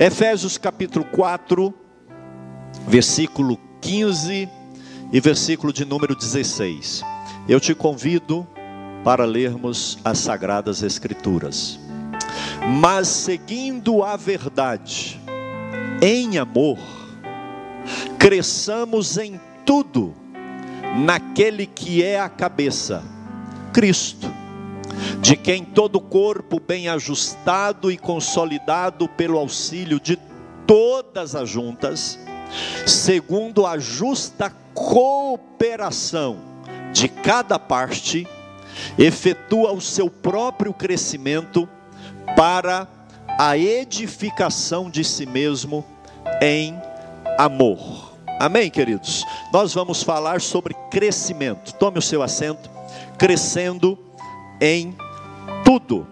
Efésios 0.00 0.56
capítulo 0.56 1.04
4, 1.06 1.74
versículo 2.86 3.58
15 3.80 4.48
e 5.12 5.20
versículo 5.20 5.72
de 5.72 5.84
número 5.84 6.14
16. 6.14 7.02
Eu 7.48 7.58
te 7.58 7.74
convido 7.74 8.46
para 9.02 9.24
lermos 9.24 9.98
as 10.04 10.18
sagradas 10.18 10.84
escrituras. 10.84 11.80
Mas 12.80 13.08
seguindo 13.08 14.04
a 14.04 14.16
verdade, 14.16 15.20
em 16.00 16.38
amor, 16.38 16.78
cresçamos 18.20 19.18
em 19.18 19.40
tudo 19.66 20.14
naquele 21.04 21.66
que 21.66 22.04
é 22.04 22.20
a 22.20 22.28
cabeça, 22.28 23.02
Cristo, 23.72 24.32
de 25.20 25.36
quem 25.36 25.64
todo 25.64 26.00
corpo 26.00 26.60
bem 26.60 26.88
ajustado 26.88 27.90
e 27.90 27.98
consolidado 27.98 29.08
pelo 29.08 29.38
auxílio 29.38 29.98
de 30.00 30.18
todas 30.66 31.34
as 31.34 31.48
juntas, 31.48 32.18
segundo 32.86 33.66
a 33.66 33.78
justa 33.78 34.50
cooperação 34.74 36.38
de 36.92 37.08
cada 37.08 37.58
parte, 37.58 38.26
efetua 38.98 39.72
o 39.72 39.80
seu 39.80 40.08
próprio 40.08 40.72
crescimento 40.72 41.68
para 42.36 42.86
a 43.38 43.56
edificação 43.56 44.90
de 44.90 45.02
si 45.04 45.26
mesmo 45.26 45.84
em 46.40 46.80
amor. 47.38 48.12
Amém, 48.40 48.70
queridos? 48.70 49.24
Nós 49.52 49.74
vamos 49.74 50.02
falar 50.02 50.40
sobre 50.40 50.74
crescimento. 50.90 51.72
Tome 51.74 51.98
o 51.98 52.02
seu 52.02 52.22
assento. 52.22 52.70
Crescendo 53.18 53.98
em 54.60 54.96
tudo. 55.68 56.06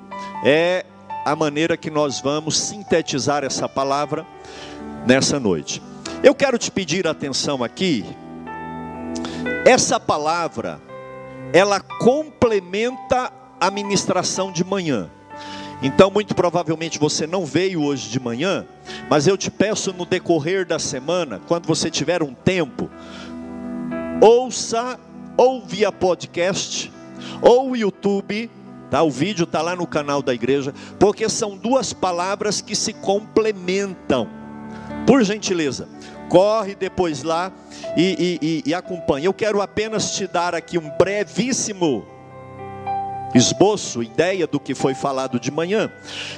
É 0.45 0.85
a 1.25 1.35
maneira 1.35 1.79
que 1.79 1.91
nós 1.91 2.21
vamos 2.21 2.59
sintetizar 2.59 3.43
essa 3.43 3.67
palavra 3.67 4.27
nessa 5.07 5.41
noite. 5.41 5.83
Eu 6.23 6.35
quero 6.35 6.59
te 6.59 6.71
pedir 6.71 7.07
atenção 7.07 7.65
aqui. 7.65 8.05
Essa 9.65 9.99
palavra, 9.99 10.79
ela 11.55 11.81
complementa 11.81 13.33
a 13.59 13.71
ministração 13.71 14.53
de 14.53 14.63
manhã. 14.63 15.09
Então, 15.83 16.11
muito 16.11 16.35
provavelmente 16.35 16.99
você 16.99 17.27
não 17.27 17.47
veio 17.47 17.83
hoje 17.83 18.11
de 18.11 18.21
manhã, 18.21 18.67
mas 19.09 19.27
eu 19.27 19.39
te 19.39 19.51
peço 19.51 19.91
no 19.91 20.05
decorrer 20.05 20.67
da 20.67 20.79
semana, 20.79 21.41
quando 21.49 21.67
você 21.67 21.91
tiver 21.91 22.23
um 22.23 22.35
tempo, 22.35 22.91
ouça 24.21 25.01
ou 25.35 25.65
via 25.65 25.91
podcast 25.91 26.93
ou 27.41 27.75
YouTube, 27.75 28.51
tá? 28.91 29.03
O 29.03 29.11
vídeo 29.11 29.45
está 29.45 29.63
lá 29.63 29.77
no 29.77 29.87
canal 29.87 30.23
da 30.23 30.35
igreja, 30.35 30.75
porque 30.99 31.29
são 31.29 31.57
duas 31.57 31.93
palavras 31.93 32.61
que 32.61 32.75
se 32.75 32.93
complementam. 32.93 34.29
Por 35.07 35.23
gentileza, 35.23 35.89
corre 36.29 36.75
depois 36.75 37.23
lá 37.23 37.53
e, 37.97 38.39
e, 38.43 38.47
e, 38.47 38.71
e 38.71 38.75
acompanhe. 38.75 39.27
Eu 39.27 39.35
quero 39.35 39.61
apenas 39.61 40.15
te 40.15 40.27
dar 40.27 40.55
aqui 40.55 40.79
um 40.79 40.91
brevíssimo 40.97 42.07
esboço, 43.35 44.03
ideia 44.03 44.47
do 44.47 44.59
que 44.59 44.75
foi 44.75 44.95
falado 44.95 45.39
de 45.39 45.51
manhã. 45.51 45.91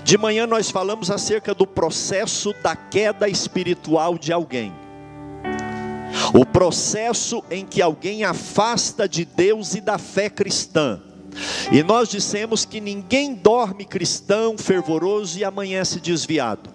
De 0.02 0.18
manhã 0.18 0.46
nós 0.46 0.70
falamos 0.70 1.10
acerca 1.10 1.54
do 1.54 1.66
processo 1.66 2.54
da 2.62 2.74
queda 2.74 3.28
espiritual 3.28 4.18
de 4.18 4.32
alguém. 4.32 4.72
O 6.34 6.44
processo 6.44 7.42
em 7.50 7.64
que 7.64 7.80
alguém 7.80 8.24
afasta 8.24 9.08
de 9.08 9.24
Deus 9.24 9.74
e 9.74 9.80
da 9.80 9.98
fé 9.98 10.28
cristã. 10.28 11.00
E 11.70 11.82
nós 11.82 12.08
dissemos 12.08 12.64
que 12.64 12.80
ninguém 12.80 13.34
dorme 13.34 13.84
cristão, 13.84 14.56
fervoroso 14.56 15.38
e 15.38 15.44
amanhece 15.44 16.00
desviado. 16.00 16.70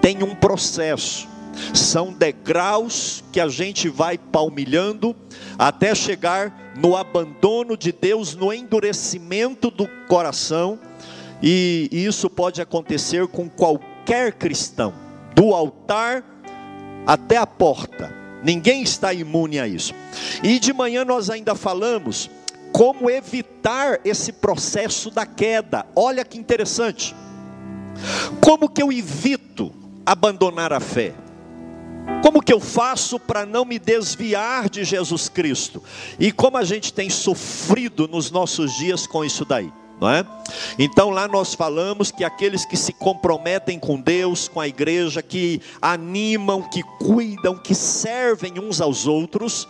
Tem 0.00 0.22
um 0.22 0.34
processo 0.34 1.28
são 1.74 2.12
degraus 2.12 3.24
que 3.32 3.40
a 3.40 3.48
gente 3.48 3.88
vai 3.88 4.16
palmilhando 4.16 5.14
até 5.58 5.94
chegar 5.94 6.72
no 6.76 6.96
abandono 6.96 7.76
de 7.76 7.92
Deus, 7.92 8.34
no 8.34 8.52
endurecimento 8.52 9.70
do 9.70 9.88
coração, 10.06 10.78
e 11.42 11.88
isso 11.92 12.28
pode 12.30 12.60
acontecer 12.60 13.26
com 13.28 13.48
qualquer 13.48 14.32
cristão, 14.32 14.92
do 15.34 15.52
altar 15.54 16.24
até 17.06 17.36
a 17.36 17.46
porta. 17.46 18.14
Ninguém 18.42 18.82
está 18.82 19.12
imune 19.12 19.58
a 19.58 19.66
isso. 19.66 19.92
E 20.42 20.60
de 20.60 20.72
manhã 20.72 21.04
nós 21.04 21.28
ainda 21.28 21.54
falamos 21.54 22.30
como 22.78 23.10
evitar 23.10 23.98
esse 24.04 24.30
processo 24.30 25.10
da 25.10 25.26
queda. 25.26 25.84
Olha 25.96 26.24
que 26.24 26.38
interessante. 26.38 27.12
Como 28.40 28.68
que 28.68 28.80
eu 28.80 28.92
evito 28.92 29.74
abandonar 30.06 30.72
a 30.72 30.78
fé? 30.78 31.12
Como 32.22 32.40
que 32.40 32.52
eu 32.52 32.60
faço 32.60 33.18
para 33.18 33.44
não 33.44 33.64
me 33.64 33.80
desviar 33.80 34.70
de 34.70 34.84
Jesus 34.84 35.28
Cristo? 35.28 35.82
E 36.20 36.30
como 36.30 36.56
a 36.56 36.62
gente 36.62 36.92
tem 36.92 37.10
sofrido 37.10 38.06
nos 38.06 38.30
nossos 38.30 38.72
dias 38.76 39.08
com 39.08 39.24
isso 39.24 39.44
daí? 39.44 39.72
É? 40.00 40.24
Então 40.78 41.10
lá 41.10 41.26
nós 41.26 41.54
falamos 41.54 42.12
que 42.12 42.22
aqueles 42.22 42.64
que 42.64 42.76
se 42.76 42.92
comprometem 42.92 43.76
com 43.76 44.00
Deus, 44.00 44.46
com 44.46 44.60
a 44.60 44.68
igreja, 44.68 45.20
que 45.20 45.60
animam, 45.82 46.62
que 46.62 46.84
cuidam, 47.00 47.58
que 47.58 47.74
servem 47.74 48.60
uns 48.60 48.80
aos 48.80 49.08
outros, 49.08 49.66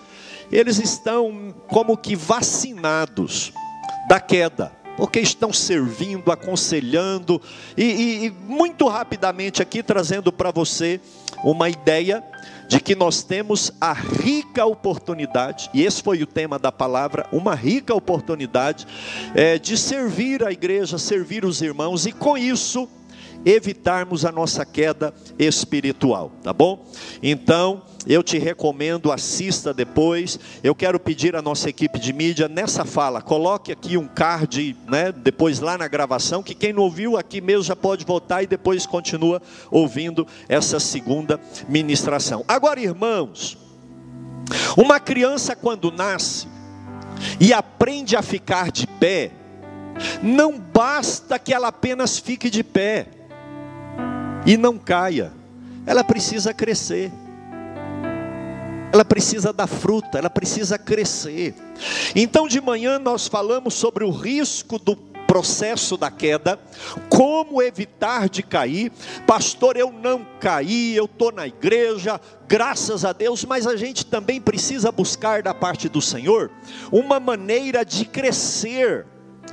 eles 0.51 0.79
estão 0.79 1.55
como 1.69 1.97
que 1.97 2.17
vacinados 2.17 3.53
da 4.09 4.19
queda, 4.19 4.73
porque 4.97 5.21
estão 5.21 5.53
servindo, 5.53 6.33
aconselhando 6.33 7.41
e, 7.77 7.85
e, 7.85 8.27
e 8.27 8.31
muito 8.31 8.89
rapidamente 8.89 9.63
aqui 9.63 9.83
trazendo 9.83 10.33
para 10.33 10.51
você 10.51 11.01
uma 11.45 11.69
ideia 11.69 12.25
de 12.69 12.81
que 12.81 12.95
nós 12.95 13.23
temos 13.23 13.73
a 13.81 13.93
rica 13.95 14.67
oportunidade, 14.67 15.71
e 15.73 15.85
esse 15.85 16.03
foi 16.03 16.23
o 16.23 16.27
tema 16.27 16.59
da 16.59 16.71
palavra, 16.71 17.27
uma 17.33 17.55
rica 17.55 17.95
oportunidade 17.95 18.87
é, 19.35 19.59
de 19.59 19.77
servir 19.77 20.45
a 20.45 20.53
igreja, 20.53 20.99
servir 20.99 21.47
os 21.47 21.63
irmãos, 21.63 22.05
e 22.05 22.13
com 22.13 22.37
isso 22.37 22.87
evitarmos 23.45 24.25
a 24.25 24.33
nossa 24.33 24.67
queda 24.67 25.15
espiritual, 25.39 26.31
tá 26.43 26.53
bom? 26.53 26.85
Então, 27.23 27.83
eu 28.09 28.23
te 28.23 28.39
recomendo, 28.39 29.13
assista 29.13 29.75
depois. 29.75 30.41
Eu 30.65 30.75
quero 30.75 30.99
pedir 30.99 31.37
à 31.37 31.43
nossa 31.43 31.69
equipe 31.69 31.99
de 31.99 32.11
mídia, 32.13 32.49
nessa 32.49 32.87
fala, 32.87 33.21
coloque 33.21 33.71
aqui 33.71 33.99
um 33.99 34.09
card, 34.09 34.75
né, 34.89 35.13
depois 35.13 35.61
lá 35.61 35.77
na 35.77 35.87
gravação, 35.87 36.43
que 36.43 36.55
quem 36.55 36.73
não 36.73 36.85
ouviu 36.85 37.19
aqui 37.19 37.43
mesmo 37.43 37.65
já 37.65 37.77
pode 37.77 38.07
voltar 38.07 38.43
e 38.43 38.47
depois 38.47 38.87
continua 38.87 39.43
ouvindo 39.71 40.27
essa 40.49 40.81
segunda 40.81 41.39
ministração. 41.69 42.43
Agora, 42.49 42.81
irmãos, 42.81 43.59
uma 44.75 44.99
criança 44.99 45.55
quando 45.55 45.93
nasce 45.93 46.49
e 47.39 47.53
aprende 47.53 48.17
a 48.17 48.23
ficar 48.23 48.73
de 48.73 48.87
pé, 48.87 49.33
não 50.23 50.59
basta 50.59 51.39
que 51.39 51.53
ela 51.53 51.69
apenas 51.69 52.19
fique 52.19 52.49
de 52.49 52.65
pé 52.65 53.07
e 54.47 54.57
não 54.57 54.79
caia, 54.79 55.31
ela 55.85 56.03
precisa 56.03 56.55
crescer. 56.55 57.13
Ela 58.93 59.05
precisa 59.05 59.53
dar 59.53 59.67
fruta, 59.67 60.19
ela 60.19 60.31
precisa 60.31 60.79
crescer. 60.79 61.55
Então, 62.15 62.49
de 62.49 62.61
manhã, 62.61 62.99
nós 62.99 63.27
falamos 63.27 63.75
sobre 63.75 64.05
o 64.05 64.11
risco 64.11 64.79
do 64.79 64.97
processo 65.29 65.99
da 65.99 66.11
queda, 66.11 66.59
como 67.11 67.61
evitar 67.61 68.31
de 68.31 68.43
cair. 68.43 68.91
Pastor, 69.27 69.77
eu 69.77 69.93
não 69.93 70.27
caí, 70.41 70.97
eu 70.97 71.05
estou 71.05 71.31
na 71.31 71.47
igreja, 71.47 72.19
graças 72.49 73.05
a 73.05 73.13
Deus, 73.13 73.45
mas 73.45 73.67
a 73.67 73.77
gente 73.77 74.07
também 74.07 74.41
precisa 74.41 74.91
buscar 74.91 75.43
da 75.43 75.53
parte 75.53 75.87
do 75.87 76.01
Senhor 76.01 76.51
uma 76.91 77.21
maneira 77.21 77.85
de 77.85 78.07
crescer, 78.07 79.07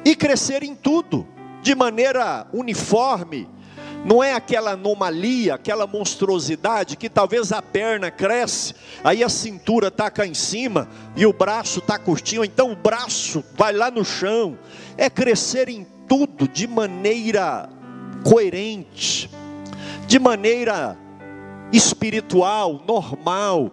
e 0.05 0.15
crescer 0.15 0.63
em 0.63 0.73
tudo, 0.73 1.27
de 1.61 1.75
maneira 1.75 2.47
uniforme, 2.53 3.49
não 4.05 4.23
é 4.23 4.33
aquela 4.33 4.73
anomalia, 4.73 5.55
aquela 5.55 5.87
monstruosidade 5.87 6.95
que 6.95 7.09
talvez 7.09 7.51
a 7.51 7.59
perna 7.59 8.11
cresce, 8.11 8.75
aí 9.03 9.23
a 9.23 9.29
cintura 9.29 9.87
está 9.87 10.11
cá 10.11 10.27
em 10.27 10.35
cima 10.35 10.87
e 11.15 11.25
o 11.25 11.33
braço 11.33 11.79
está 11.79 11.97
curtinho, 11.97 12.45
então 12.45 12.71
o 12.71 12.75
braço 12.75 13.43
vai 13.55 13.73
lá 13.73 13.89
no 13.89 14.05
chão. 14.05 14.59
É 14.95 15.09
crescer 15.09 15.69
em 15.69 15.87
tudo 16.07 16.47
de 16.47 16.67
maneira 16.67 17.67
coerente, 18.23 19.27
de 20.05 20.19
maneira 20.19 20.95
espiritual, 21.73 22.83
normal 22.87 23.71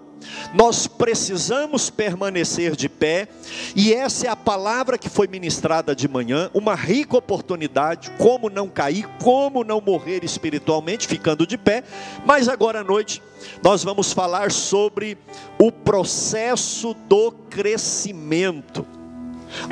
nós 0.55 0.87
precisamos 0.87 1.91
permanecer 1.91 2.77
de 2.77 2.89
pé, 2.89 3.29
e 3.75 3.93
essa 3.93 4.27
é 4.27 4.31
a 4.31 4.37
palavra 4.37 4.99
que 4.99 5.09
foi 5.09 5.27
ministrada 5.27 5.95
de 5.95 6.09
manhã, 6.09 6.51
uma 6.53 6.75
rica 6.75 7.17
oportunidade, 7.17 8.11
como 8.19 8.49
não 8.51 8.69
cair, 8.69 9.09
como 9.23 9.65
não 9.65 9.81
morrer 9.81 10.25
espiritualmente, 10.25 11.07
ficando 11.07 11.47
de 11.47 11.57
pé, 11.57 11.83
mas 12.25 12.49
agora 12.49 12.81
à 12.81 12.85
noite 12.85 13.23
nós 13.63 13.83
vamos 13.83 14.13
falar 14.13 14.51
sobre 14.51 15.19
o 15.59 15.71
processo 15.73 16.95
do 17.09 17.33
crescimento. 17.51 18.87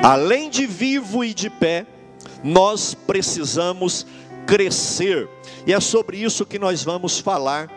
Além 0.01 0.49
de 0.49 0.65
vivo 0.65 1.23
e 1.23 1.33
de 1.33 1.49
pé, 1.49 1.85
nós 2.43 2.93
precisamos 2.93 4.05
crescer. 4.45 5.27
E 5.65 5.73
é 5.73 5.79
sobre 5.79 6.17
isso 6.17 6.45
que 6.45 6.59
nós 6.59 6.83
vamos 6.83 7.19
falar 7.19 7.69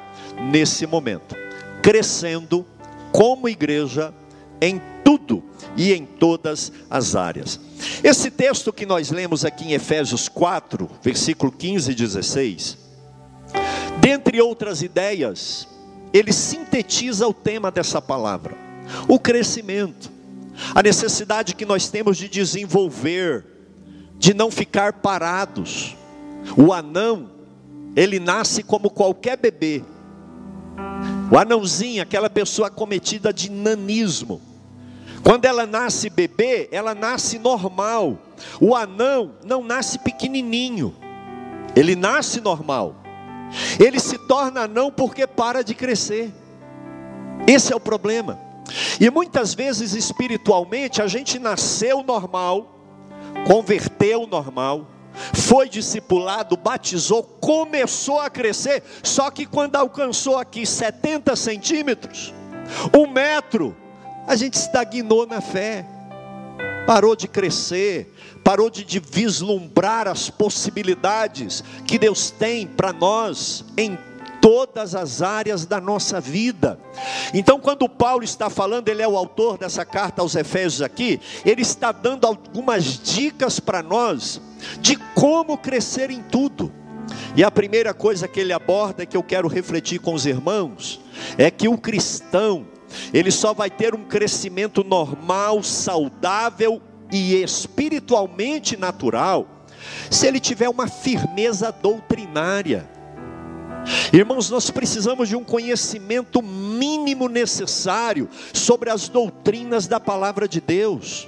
nesse 0.51 0.87
momento. 0.87 1.44
Crescendo 1.85 2.65
como 3.13 3.47
igreja 3.47 4.15
em 4.59 4.81
tudo 5.05 5.45
e 5.77 5.93
em 5.93 6.07
todas 6.07 6.73
as 6.89 7.15
áreas. 7.15 7.61
Esse 8.03 8.31
texto 8.31 8.73
que 8.73 8.87
nós 8.87 9.11
lemos 9.11 9.45
aqui 9.45 9.67
em 9.67 9.73
Efésios 9.75 10.27
4, 10.27 10.89
versículo 11.03 11.53
15 11.53 11.93
e 11.93 11.95
16, 11.95 12.79
dentre 14.01 14.41
outras 14.41 14.81
ideias, 14.81 15.69
ele 16.11 16.33
sintetiza 16.33 17.29
o 17.29 17.35
tema 17.35 17.71
dessa 17.71 18.01
palavra: 18.01 18.57
o 19.07 19.19
crescimento, 19.19 20.11
a 20.75 20.83
necessidade 20.83 21.55
que 21.55 21.67
nós 21.67 21.91
temos 21.91 22.17
de 22.17 22.31
desenvolver, 22.31 23.45
de 24.19 24.33
não 24.33 24.51
ficar 24.51 24.95
parados. 24.95 25.95
O 26.57 26.73
anão, 26.73 27.31
ele 27.95 28.19
nasce 28.19 28.63
como 28.63 28.89
qualquer 28.89 29.37
bebê. 29.37 29.83
O 31.31 31.39
anãozinho, 31.39 32.03
aquela 32.03 32.29
pessoa 32.29 32.71
cometida 32.71 33.33
de 33.33 33.51
nanismo. 33.51 34.41
Quando 35.23 35.47
ela 35.47 35.67
nasce 35.67 36.11
bebê, 36.11 36.69
ela 36.71 36.95
nasce 36.95 37.39
normal. 37.39 38.19
O 38.61 38.75
anão 38.75 39.33
não 39.45 39.65
nasce 39.65 39.99
pequenininho. 39.99 40.95
Ele 41.75 41.97
nasce 41.97 42.41
normal. 42.41 42.95
Ele 43.81 43.99
se 43.99 44.19
torna 44.19 44.63
anão 44.63 44.91
porque 44.91 45.27
para 45.27 45.65
de 45.65 45.75
crescer. 45.75 46.33
Esse 47.47 47.73
é 47.73 47.77
o 47.77 47.81
problema. 47.81 48.39
E 49.01 49.11
muitas 49.11 49.55
vezes 49.55 49.95
espiritualmente 49.95 51.03
a 51.03 51.07
gente 51.07 51.39
nasceu 51.39 52.03
normal, 52.03 52.79
converteu 53.47 54.27
normal, 54.27 54.87
foi 55.35 55.69
discipulado, 55.69 56.57
batizou, 56.57 57.23
começou 57.23 58.21
a 58.21 58.29
crescer, 58.29 58.83
só 59.03 59.31
que 59.31 59.47
quando 59.47 59.77
alcançou 59.77 60.39
aqui 60.39 60.67
70 60.67 61.37
centímetros, 61.37 62.33
um 62.97 63.07
metro, 63.07 63.77
a 64.27 64.37
gente 64.37 64.55
estagnou 64.55 65.27
na 65.27 65.41
fé, 65.41 65.87
parou 66.87 67.15
de 67.17 67.29
crescer, 67.29 68.13
parou 68.43 68.69
de, 68.69 69.01
vislumbrar 69.01 70.07
as 70.07 70.29
possibilidades 70.29 71.65
que 71.87 71.99
Deus 71.99 72.31
tem 72.31 72.67
para 72.67 72.93
nós 72.93 73.65
em 73.77 73.99
todas 74.45 74.95
as 74.95 75.23
áreas 75.23 75.65
da 75.65 75.81
nossa 75.81 76.21
vida. 76.21 76.79
Então, 77.33 77.59
quando 77.59 77.89
Paulo 77.89 78.23
está 78.23 78.51
falando, 78.51 78.91
ele 78.91 79.01
é 79.01 79.09
o 79.09 79.17
autor 79.17 79.57
dessa 79.57 79.87
carta 79.87 80.21
aos 80.21 80.37
Efésios 80.37 80.83
aqui, 80.83 81.19
ele 81.47 81.63
está 81.63 81.91
dando 81.91 82.27
algumas 82.27 82.85
dicas 83.03 83.59
para 83.59 83.83
nós 83.83 84.43
de 84.83 84.97
como 85.15 85.57
crescer 85.57 86.11
em 86.11 86.23
tudo. 86.25 86.71
E 87.35 87.43
a 87.43 87.51
primeira 87.51 87.95
coisa 87.95 88.29
que 88.29 88.39
ele 88.39 88.53
aborda, 88.53 89.07
que 89.07 89.17
eu 89.17 89.23
quero 89.23 89.49
refletir 89.49 89.99
com 89.99 90.13
os 90.13 90.27
irmãos, 90.27 91.01
é 91.39 91.51
que 91.51 91.67
o 91.67 91.79
cristão, 91.79 92.67
ele 93.15 93.31
só 93.31 93.55
vai 93.55 93.71
ter 93.71 93.95
um 93.95 94.05
crescimento 94.05 94.85
normal, 94.85 95.63
saudável 95.63 96.83
e 97.11 97.43
espiritualmente 97.43 98.77
natural, 98.77 99.49
se 100.11 100.27
ele 100.27 100.39
tiver 100.39 100.69
uma 100.69 100.87
firmeza 100.87 101.73
doutrinária. 101.73 102.93
Irmãos, 104.15 104.49
nós 104.49 104.71
precisamos 104.71 105.29
de 105.29 105.35
um 105.35 105.43
conhecimento 105.43 106.41
mínimo 106.41 107.29
necessário 107.29 108.29
sobre 108.53 108.89
as 108.89 109.09
doutrinas 109.09 109.89
da 109.89 109.99
palavra 109.99 110.47
de 110.47 110.61
Deus. 110.61 111.27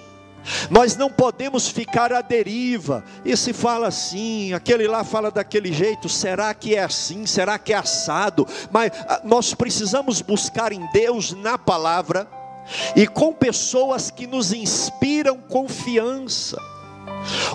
Nós 0.70 0.94
não 0.94 1.10
podemos 1.10 1.66
ficar 1.66 2.12
à 2.12 2.20
deriva. 2.20 3.02
Esse 3.24 3.52
fala 3.52 3.88
assim, 3.88 4.52
aquele 4.52 4.86
lá 4.86 5.02
fala 5.02 5.32
daquele 5.32 5.72
jeito. 5.72 6.08
Será 6.08 6.54
que 6.54 6.76
é 6.76 6.84
assim? 6.84 7.26
Será 7.26 7.58
que 7.58 7.72
é 7.72 7.76
assado? 7.76 8.46
Mas 8.70 8.92
ah, 9.08 9.20
nós 9.24 9.52
precisamos 9.52 10.22
buscar 10.22 10.70
em 10.70 10.88
Deus, 10.92 11.32
na 11.32 11.58
palavra, 11.58 12.28
e 12.94 13.04
com 13.08 13.32
pessoas 13.32 14.12
que 14.12 14.28
nos 14.28 14.52
inspiram 14.52 15.38
confiança. 15.38 16.56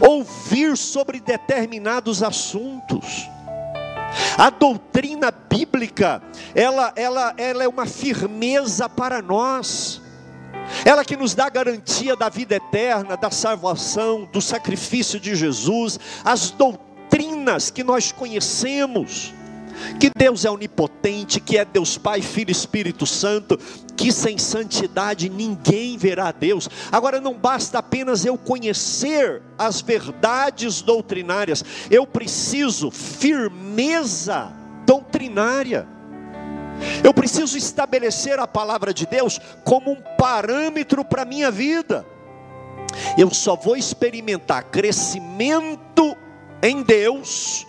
Ouvir 0.02 0.76
sobre 0.76 1.22
determinados 1.22 2.22
assuntos. 2.22 3.30
A 4.38 4.50
doutrina 4.50 5.32
bíblica, 5.32 6.22
ela, 6.54 6.94
ela, 6.96 7.34
ela 7.38 7.64
é 7.64 7.68
uma 7.68 7.86
firmeza 7.86 8.88
para 8.90 9.22
nós. 9.22 10.02
Ela 10.86 11.04
que 11.04 11.18
nos 11.18 11.36
dá 11.36 11.50
garantia 11.50 12.16
da 12.16 12.30
vida 12.30 12.56
eterna, 12.56 13.18
da 13.18 13.30
salvação, 13.30 14.28
do 14.32 14.42
sacrifício 14.42 15.20
de 15.20 15.36
Jesus, 15.36 16.00
as 16.24 16.52
doutrinas 16.52 17.70
que 17.70 17.84
nós 17.84 18.12
conhecemos 18.12 19.34
que 20.00 20.12
Deus 20.16 20.46
é 20.46 20.52
onipotente, 20.52 21.40
que 21.40 21.58
é 21.58 21.66
Deus 21.66 21.98
Pai, 21.98 22.22
Filho 22.22 22.50
e 22.50 22.52
Espírito 22.52 23.06
Santo, 23.06 23.58
que 23.96 24.12
sem 24.12 24.38
santidade 24.38 25.30
ninguém 25.30 25.98
verá 25.98 26.32
Deus. 26.32 26.70
Agora 26.92 27.22
não 27.22 27.34
basta 27.34 27.80
apenas 27.80 28.26
eu 28.26 28.38
conhecer 28.38 29.42
as 29.58 29.82
verdades 29.82 30.82
doutrinárias, 30.82 31.64
eu 31.90 32.06
preciso 32.06 32.90
firmeza 32.92 34.52
doutrinária. 34.86 35.88
Eu 37.04 37.14
preciso 37.14 37.58
estabelecer 37.58 38.40
a 38.40 38.48
palavra 38.48 38.94
de 38.94 39.06
Deus 39.06 39.40
como 39.64 39.92
um 39.92 40.02
parâmetro 40.18 41.06
para 41.06 41.22
a 41.22 41.26
minha 41.26 41.52
vida. 41.52 42.06
Eu 43.18 43.32
só 43.34 43.56
vou 43.56 43.76
experimentar 43.76 44.64
crescimento 44.64 46.18
em 46.62 46.82
Deus 46.82 47.66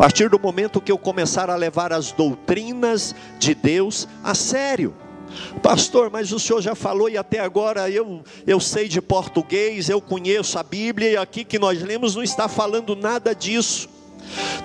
partir 0.00 0.30
do 0.30 0.38
momento 0.38 0.80
que 0.80 0.90
eu 0.90 0.96
começar 0.96 1.50
a 1.50 1.56
levar 1.56 1.92
as 1.92 2.10
doutrinas 2.10 3.14
de 3.38 3.54
Deus 3.54 4.08
a 4.24 4.34
sério. 4.34 4.94
Pastor, 5.62 6.08
mas 6.10 6.32
o 6.32 6.40
senhor 6.40 6.62
já 6.62 6.74
falou 6.74 7.06
e 7.10 7.18
até 7.18 7.38
agora 7.38 7.90
eu, 7.90 8.22
eu 8.46 8.58
sei 8.58 8.88
de 8.88 9.02
português, 9.02 9.90
eu 9.90 10.00
conheço 10.00 10.58
a 10.58 10.62
Bíblia 10.62 11.10
e 11.10 11.16
aqui 11.18 11.44
que 11.44 11.58
nós 11.58 11.82
lemos 11.82 12.16
não 12.16 12.22
está 12.22 12.48
falando 12.48 12.96
nada 12.96 13.34
disso. 13.34 13.90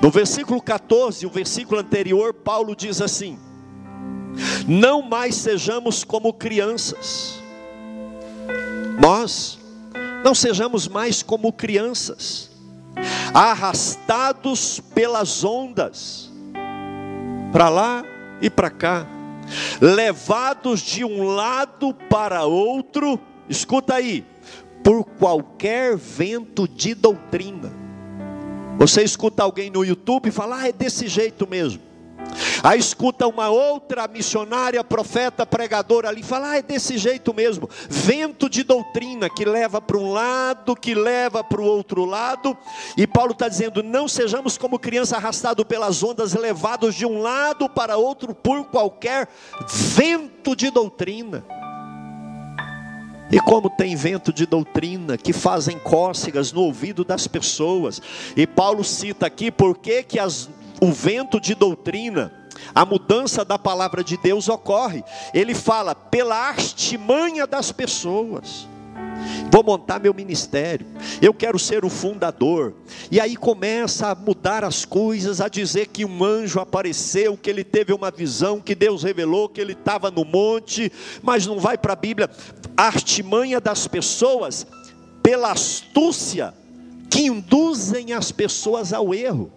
No 0.01 0.09
versículo 0.09 0.61
14, 0.61 1.25
o 1.25 1.29
versículo 1.29 1.81
anterior, 1.81 2.33
Paulo 2.33 2.73
diz 2.73 3.01
assim: 3.01 3.37
Não 4.65 5.01
mais 5.01 5.35
sejamos 5.35 6.05
como 6.05 6.31
crianças, 6.31 7.43
nós 8.97 9.59
não 10.23 10.33
sejamos 10.33 10.87
mais 10.87 11.21
como 11.21 11.51
crianças 11.51 12.54
arrastados 13.33 14.79
pelas 14.93 15.43
ondas, 15.43 16.31
para 17.51 17.69
lá 17.69 18.03
e 18.41 18.49
para 18.49 18.69
cá, 18.69 19.07
levados 19.79 20.81
de 20.81 21.03
um 21.03 21.23
lado 21.23 21.93
para 22.09 22.45
outro, 22.45 23.19
escuta 23.49 23.95
aí, 23.95 24.25
por 24.83 25.03
qualquer 25.03 25.95
vento 25.97 26.67
de 26.67 26.93
doutrina. 26.93 27.73
Você 28.77 29.03
escuta 29.03 29.43
alguém 29.43 29.69
no 29.69 29.83
YouTube 29.83 30.27
e 30.27 30.31
fala, 30.31 30.61
ah, 30.61 30.67
é 30.67 30.71
desse 30.71 31.07
jeito 31.07 31.47
mesmo. 31.47 31.81
Aí 32.63 32.79
escuta 32.79 33.27
uma 33.27 33.49
outra 33.49 34.07
missionária, 34.07 34.83
profeta, 34.83 35.45
pregadora 35.45 36.09
ali, 36.09 36.23
fala: 36.23 36.51
ah, 36.51 36.57
é 36.57 36.61
desse 36.61 36.97
jeito 36.97 37.33
mesmo. 37.33 37.69
Vento 37.89 38.49
de 38.49 38.63
doutrina 38.63 39.29
que 39.29 39.45
leva 39.45 39.81
para 39.81 39.97
um 39.97 40.11
lado, 40.11 40.75
que 40.75 40.93
leva 40.93 41.43
para 41.43 41.61
o 41.61 41.65
outro 41.65 42.05
lado. 42.05 42.57
E 42.97 43.05
Paulo 43.05 43.31
está 43.31 43.47
dizendo: 43.47 43.83
não 43.83 44.07
sejamos 44.07 44.57
como 44.57 44.79
criança 44.79 45.17
arrastado 45.17 45.65
pelas 45.65 46.01
ondas, 46.03 46.33
levados 46.33 46.95
de 46.95 47.05
um 47.05 47.21
lado 47.21 47.69
para 47.69 47.97
outro 47.97 48.33
por 48.33 48.65
qualquer 48.65 49.27
vento 49.67 50.55
de 50.55 50.69
doutrina. 50.69 51.45
E 53.31 53.39
como 53.39 53.69
tem 53.69 53.95
vento 53.95 54.31
de 54.31 54.45
doutrina 54.45 55.17
que 55.17 55.33
fazem 55.33 55.79
cócegas 55.79 56.51
no 56.51 56.61
ouvido 56.61 57.03
das 57.03 57.27
pessoas. 57.27 58.01
E 58.35 58.45
Paulo 58.45 58.83
cita 58.83 59.25
aqui 59.25 59.49
por 59.49 59.77
que, 59.77 60.05
as 60.19 60.47
o 60.81 60.91
vento 60.91 61.39
de 61.39 61.55
doutrina, 61.55 62.31
a 62.73 62.85
mudança 62.85 63.43
da 63.43 63.57
palavra 63.57 64.03
de 64.03 64.17
Deus 64.17 64.49
ocorre. 64.49 65.03
Ele 65.33 65.53
fala 65.53 65.93
pela 65.93 66.35
artimanha 66.35 67.45
das 67.45 67.71
pessoas. 67.71 68.67
Vou 69.51 69.63
montar 69.63 69.99
meu 69.99 70.13
ministério. 70.13 70.85
Eu 71.21 71.33
quero 71.33 71.57
ser 71.57 71.85
o 71.85 71.89
fundador. 71.89 72.73
E 73.09 73.19
aí 73.19 73.35
começa 73.35 74.07
a 74.07 74.15
mudar 74.15 74.63
as 74.63 74.85
coisas, 74.85 75.41
a 75.41 75.47
dizer 75.47 75.87
que 75.87 76.05
um 76.05 76.23
anjo 76.23 76.59
apareceu, 76.59 77.37
que 77.37 77.49
ele 77.49 77.63
teve 77.63 77.93
uma 77.93 78.11
visão, 78.11 78.59
que 78.59 78.75
Deus 78.75 79.03
revelou, 79.03 79.49
que 79.49 79.61
ele 79.61 79.73
estava 79.73 80.11
no 80.11 80.25
monte, 80.25 80.91
mas 81.21 81.45
não 81.45 81.59
vai 81.59 81.77
para 81.77 81.93
a 81.93 81.97
Bíblia. 81.97 82.29
A 82.75 82.83
artimanha 82.87 83.59
das 83.61 83.87
pessoas, 83.87 84.67
pela 85.23 85.51
astúcia, 85.51 86.53
que 87.09 87.27
induzem 87.27 88.13
as 88.13 88.31
pessoas 88.31 88.91
ao 88.91 89.13
erro. 89.13 89.51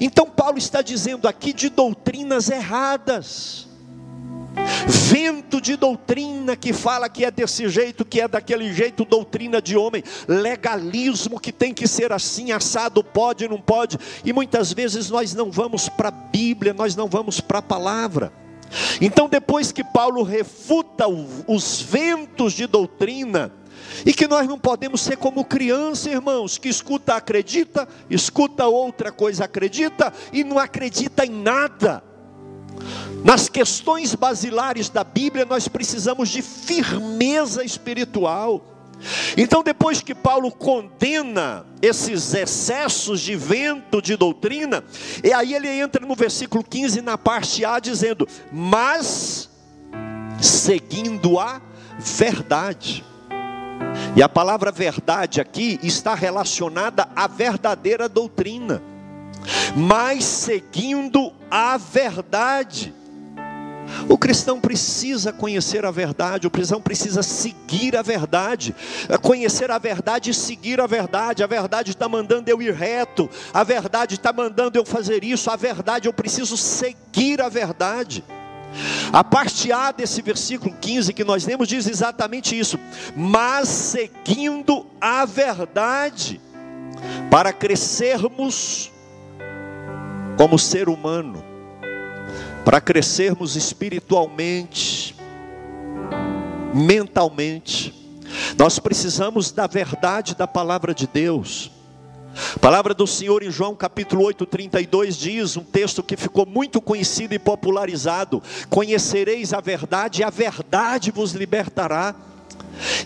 Então, 0.00 0.26
Paulo 0.28 0.58
está 0.58 0.82
dizendo 0.82 1.26
aqui 1.26 1.52
de 1.52 1.68
doutrinas 1.68 2.50
erradas. 2.50 3.66
Vento 4.86 5.60
de 5.60 5.76
doutrina 5.76 6.56
que 6.56 6.72
fala 6.72 7.08
que 7.08 7.24
é 7.24 7.30
desse 7.30 7.68
jeito, 7.68 8.04
que 8.04 8.20
é 8.20 8.28
daquele 8.28 8.72
jeito, 8.72 9.04
doutrina 9.04 9.60
de 9.60 9.76
homem, 9.76 10.02
legalismo 10.26 11.38
que 11.38 11.52
tem 11.52 11.74
que 11.74 11.86
ser 11.86 12.10
assim, 12.10 12.52
assado, 12.52 13.04
pode, 13.04 13.46
não 13.48 13.60
pode, 13.60 13.98
e 14.24 14.32
muitas 14.32 14.72
vezes 14.72 15.10
nós 15.10 15.34
não 15.34 15.50
vamos 15.50 15.88
para 15.88 16.08
a 16.08 16.12
Bíblia, 16.12 16.72
nós 16.72 16.96
não 16.96 17.06
vamos 17.06 17.40
para 17.40 17.58
a 17.58 17.62
palavra. 17.62 18.32
Então, 19.00 19.28
depois 19.28 19.70
que 19.72 19.84
Paulo 19.84 20.22
refuta 20.22 21.04
os 21.46 21.80
ventos 21.80 22.52
de 22.52 22.66
doutrina, 22.66 23.52
e 24.04 24.12
que 24.12 24.26
nós 24.26 24.46
não 24.46 24.58
podemos 24.58 25.00
ser 25.00 25.16
como 25.16 25.44
criança, 25.44 26.10
irmãos, 26.10 26.58
que 26.58 26.68
escuta, 26.68 27.14
acredita, 27.14 27.88
escuta 28.10 28.66
outra 28.66 29.12
coisa, 29.12 29.44
acredita 29.44 30.12
e 30.32 30.44
não 30.44 30.58
acredita 30.58 31.24
em 31.24 31.30
nada. 31.30 32.02
Nas 33.24 33.48
questões 33.48 34.14
basilares 34.14 34.88
da 34.88 35.02
Bíblia, 35.02 35.44
nós 35.44 35.66
precisamos 35.68 36.28
de 36.28 36.42
firmeza 36.42 37.64
espiritual. 37.64 38.72
Então, 39.36 39.62
depois 39.62 40.00
que 40.00 40.14
Paulo 40.14 40.50
condena 40.50 41.66
esses 41.82 42.32
excessos 42.32 43.20
de 43.20 43.36
vento 43.36 44.00
de 44.00 44.16
doutrina, 44.16 44.82
e 45.22 45.32
aí 45.32 45.54
ele 45.54 45.68
entra 45.68 46.06
no 46.06 46.14
versículo 46.14 46.64
15, 46.64 47.02
na 47.02 47.18
parte 47.18 47.64
A, 47.64 47.78
dizendo: 47.78 48.26
Mas 48.50 49.50
seguindo 50.40 51.38
a 51.38 51.60
verdade. 51.98 53.04
E 54.16 54.22
a 54.22 54.28
palavra 54.28 54.72
verdade 54.72 55.40
aqui 55.40 55.78
está 55.82 56.14
relacionada 56.14 57.06
à 57.14 57.26
verdadeira 57.26 58.08
doutrina, 58.08 58.82
mas 59.76 60.24
seguindo 60.24 61.32
a 61.50 61.76
verdade. 61.76 62.94
O 64.08 64.18
cristão 64.18 64.60
precisa 64.60 65.32
conhecer 65.32 65.84
a 65.84 65.90
verdade, 65.90 66.46
o 66.46 66.50
cristão 66.50 66.80
precisa 66.80 67.22
seguir 67.22 67.96
a 67.96 68.02
verdade, 68.02 68.74
conhecer 69.22 69.70
a 69.70 69.78
verdade 69.78 70.30
e 70.30 70.34
seguir 70.34 70.80
a 70.80 70.86
verdade. 70.86 71.44
A 71.44 71.46
verdade 71.46 71.90
está 71.90 72.08
mandando 72.08 72.50
eu 72.50 72.60
ir 72.60 72.72
reto, 72.72 73.28
a 73.52 73.62
verdade 73.62 74.14
está 74.14 74.32
mandando 74.32 74.78
eu 74.78 74.84
fazer 74.84 75.22
isso, 75.24 75.50
a 75.50 75.56
verdade 75.56 76.08
eu 76.08 76.12
preciso 76.12 76.56
seguir 76.56 77.40
a 77.40 77.48
verdade. 77.48 78.24
A 79.12 79.22
parte 79.24 79.72
A 79.72 79.92
desse 79.92 80.20
versículo 80.22 80.74
15 80.80 81.12
que 81.12 81.24
nós 81.24 81.44
lemos 81.44 81.68
diz 81.68 81.86
exatamente 81.86 82.58
isso: 82.58 82.78
mas 83.14 83.68
seguindo 83.68 84.86
a 85.00 85.24
verdade, 85.24 86.40
para 87.30 87.52
crescermos 87.52 88.90
como 90.36 90.58
ser 90.58 90.88
humano, 90.88 91.42
para 92.64 92.80
crescermos 92.80 93.56
espiritualmente, 93.56 95.16
mentalmente, 96.74 97.94
nós 98.58 98.78
precisamos 98.78 99.50
da 99.50 99.66
verdade 99.66 100.34
da 100.34 100.46
palavra 100.46 100.94
de 100.94 101.06
Deus. 101.06 101.75
Palavra 102.60 102.92
do 102.92 103.06
Senhor 103.06 103.42
em 103.42 103.50
João 103.50 103.74
capítulo 103.74 104.24
8, 104.24 104.44
32 104.44 105.16
diz, 105.16 105.56
um 105.56 105.64
texto 105.64 106.02
que 106.02 106.16
ficou 106.16 106.44
muito 106.44 106.82
conhecido 106.82 107.34
e 107.34 107.38
popularizado: 107.38 108.42
Conhecereis 108.68 109.52
a 109.52 109.60
verdade, 109.60 110.20
e 110.20 110.24
a 110.24 110.30
verdade 110.30 111.10
vos 111.10 111.32
libertará. 111.32 112.14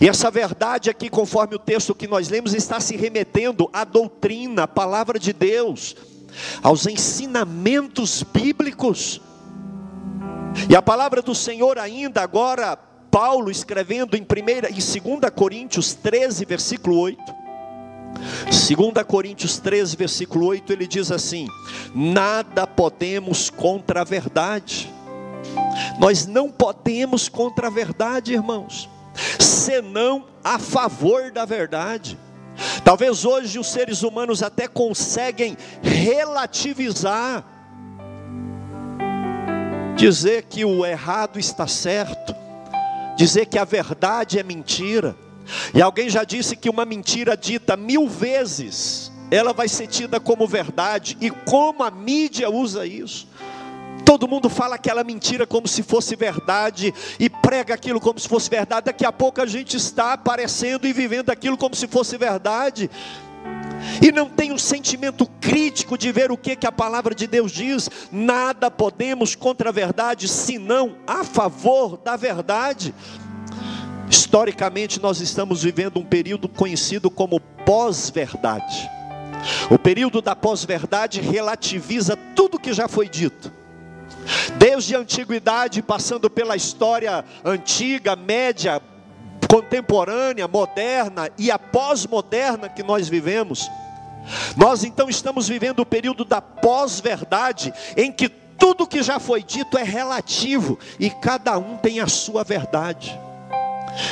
E 0.01 0.09
essa 0.09 0.29
verdade 0.29 0.89
aqui, 0.89 1.09
conforme 1.09 1.55
o 1.55 1.59
texto 1.59 1.95
que 1.95 2.07
nós 2.07 2.27
lemos, 2.27 2.53
está 2.53 2.81
se 2.81 2.97
remetendo 2.97 3.69
à 3.71 3.85
doutrina, 3.85 4.63
à 4.63 4.67
palavra 4.67 5.17
de 5.17 5.31
Deus, 5.31 5.95
aos 6.61 6.85
ensinamentos 6.85 8.23
bíblicos. 8.23 9.21
E 10.69 10.75
a 10.75 10.81
palavra 10.81 11.21
do 11.21 11.33
Senhor 11.33 11.79
ainda 11.79 12.21
agora, 12.21 12.77
Paulo 13.09 13.49
escrevendo 13.49 14.17
em 14.17 14.21
1 14.21 14.25
em 14.69 15.19
2 15.19 15.33
Coríntios 15.33 15.93
13, 15.93 16.43
versículo 16.43 16.97
8, 16.99 17.40
2 18.45 19.05
Coríntios 19.07 19.57
13, 19.59 19.95
versículo 19.95 20.47
8, 20.47 20.71
ele 20.73 20.87
diz 20.87 21.11
assim: 21.11 21.47
Nada 21.93 22.65
podemos 22.67 23.49
contra 23.49 24.01
a 24.01 24.03
verdade. 24.03 24.91
Nós 25.99 26.27
não 26.27 26.49
podemos 26.49 27.27
contra 27.29 27.67
a 27.67 27.69
verdade, 27.69 28.33
irmãos, 28.33 28.89
senão 29.39 30.25
a 30.43 30.59
favor 30.59 31.31
da 31.31 31.45
verdade. 31.45 32.17
Talvez 32.83 33.25
hoje 33.25 33.57
os 33.59 33.67
seres 33.67 34.03
humanos 34.03 34.43
até 34.43 34.67
conseguem 34.67 35.57
relativizar, 35.81 37.43
dizer 39.95 40.43
que 40.43 40.65
o 40.65 40.85
errado 40.85 41.39
está 41.39 41.67
certo, 41.67 42.35
dizer 43.17 43.45
que 43.47 43.57
a 43.57 43.65
verdade 43.65 44.39
é 44.39 44.43
mentira. 44.43 45.15
E 45.73 45.81
alguém 45.81 46.09
já 46.09 46.23
disse 46.23 46.55
que 46.55 46.69
uma 46.69 46.85
mentira 46.85 47.35
dita 47.35 47.75
mil 47.75 48.07
vezes, 48.07 49.11
ela 49.29 49.53
vai 49.53 49.67
ser 49.67 49.87
tida 49.87 50.19
como 50.19 50.47
verdade, 50.47 51.17
e 51.21 51.29
como 51.29 51.83
a 51.83 51.91
mídia 51.91 52.49
usa 52.49 52.85
isso. 52.85 53.27
Todo 54.05 54.27
mundo 54.27 54.49
fala 54.49 54.75
aquela 54.75 55.03
mentira 55.03 55.47
como 55.47 55.67
se 55.67 55.83
fosse 55.83 56.15
verdade 56.15 56.93
e 57.19 57.29
prega 57.29 57.73
aquilo 57.73 57.99
como 57.99 58.19
se 58.19 58.27
fosse 58.27 58.49
verdade. 58.49 58.87
Daqui 58.87 59.05
a 59.05 59.11
pouco 59.11 59.41
a 59.41 59.45
gente 59.45 59.77
está 59.77 60.13
aparecendo 60.13 60.85
e 60.85 60.91
vivendo 60.91 61.29
aquilo 61.29 61.57
como 61.57 61.75
se 61.75 61.87
fosse 61.87 62.17
verdade. 62.17 62.89
E 64.01 64.11
não 64.11 64.29
tem 64.29 64.51
um 64.51 64.57
sentimento 64.57 65.25
crítico 65.39 65.97
de 65.97 66.11
ver 66.11 66.31
o 66.31 66.37
que, 66.37 66.55
que 66.55 66.67
a 66.67 66.71
palavra 66.71 67.15
de 67.15 67.25
Deus 67.25 67.51
diz. 67.51 67.89
Nada 68.11 68.69
podemos 68.69 69.35
contra 69.35 69.69
a 69.69 69.71
verdade, 69.71 70.27
senão 70.27 70.97
a 71.07 71.23
favor 71.23 71.97
da 71.97 72.15
verdade. 72.15 72.93
Historicamente, 74.11 74.99
nós 74.99 75.21
estamos 75.21 75.63
vivendo 75.63 75.97
um 75.97 76.03
período 76.03 76.49
conhecido 76.49 77.09
como 77.09 77.39
pós-verdade. 77.39 78.89
O 79.69 79.79
período 79.79 80.21
da 80.21 80.35
pós-verdade 80.35 81.21
relativiza 81.21 82.17
tudo 82.35 82.59
que 82.59 82.73
já 82.73 82.89
foi 82.89 83.07
dito. 83.07 83.49
Desde 84.57 84.97
a 84.97 84.99
antiguidade, 84.99 85.81
passando 85.81 86.29
pela 86.29 86.57
história 86.57 87.23
antiga, 87.43 88.13
média, 88.13 88.81
contemporânea, 89.49 90.45
moderna 90.45 91.29
e 91.37 91.49
a 91.49 91.57
pós-moderna 91.57 92.67
que 92.67 92.83
nós 92.83 93.07
vivemos. 93.07 93.71
Nós 94.57 94.83
então 94.83 95.09
estamos 95.09 95.47
vivendo 95.47 95.79
o 95.79 95.85
período 95.85 96.25
da 96.25 96.41
pós-verdade, 96.41 97.73
em 97.95 98.11
que 98.11 98.27
tudo 98.27 98.85
que 98.85 99.01
já 99.01 99.21
foi 99.21 99.41
dito 99.41 99.77
é 99.77 99.83
relativo 99.83 100.77
e 100.99 101.09
cada 101.09 101.57
um 101.57 101.77
tem 101.77 102.01
a 102.01 102.07
sua 102.07 102.43
verdade. 102.43 103.17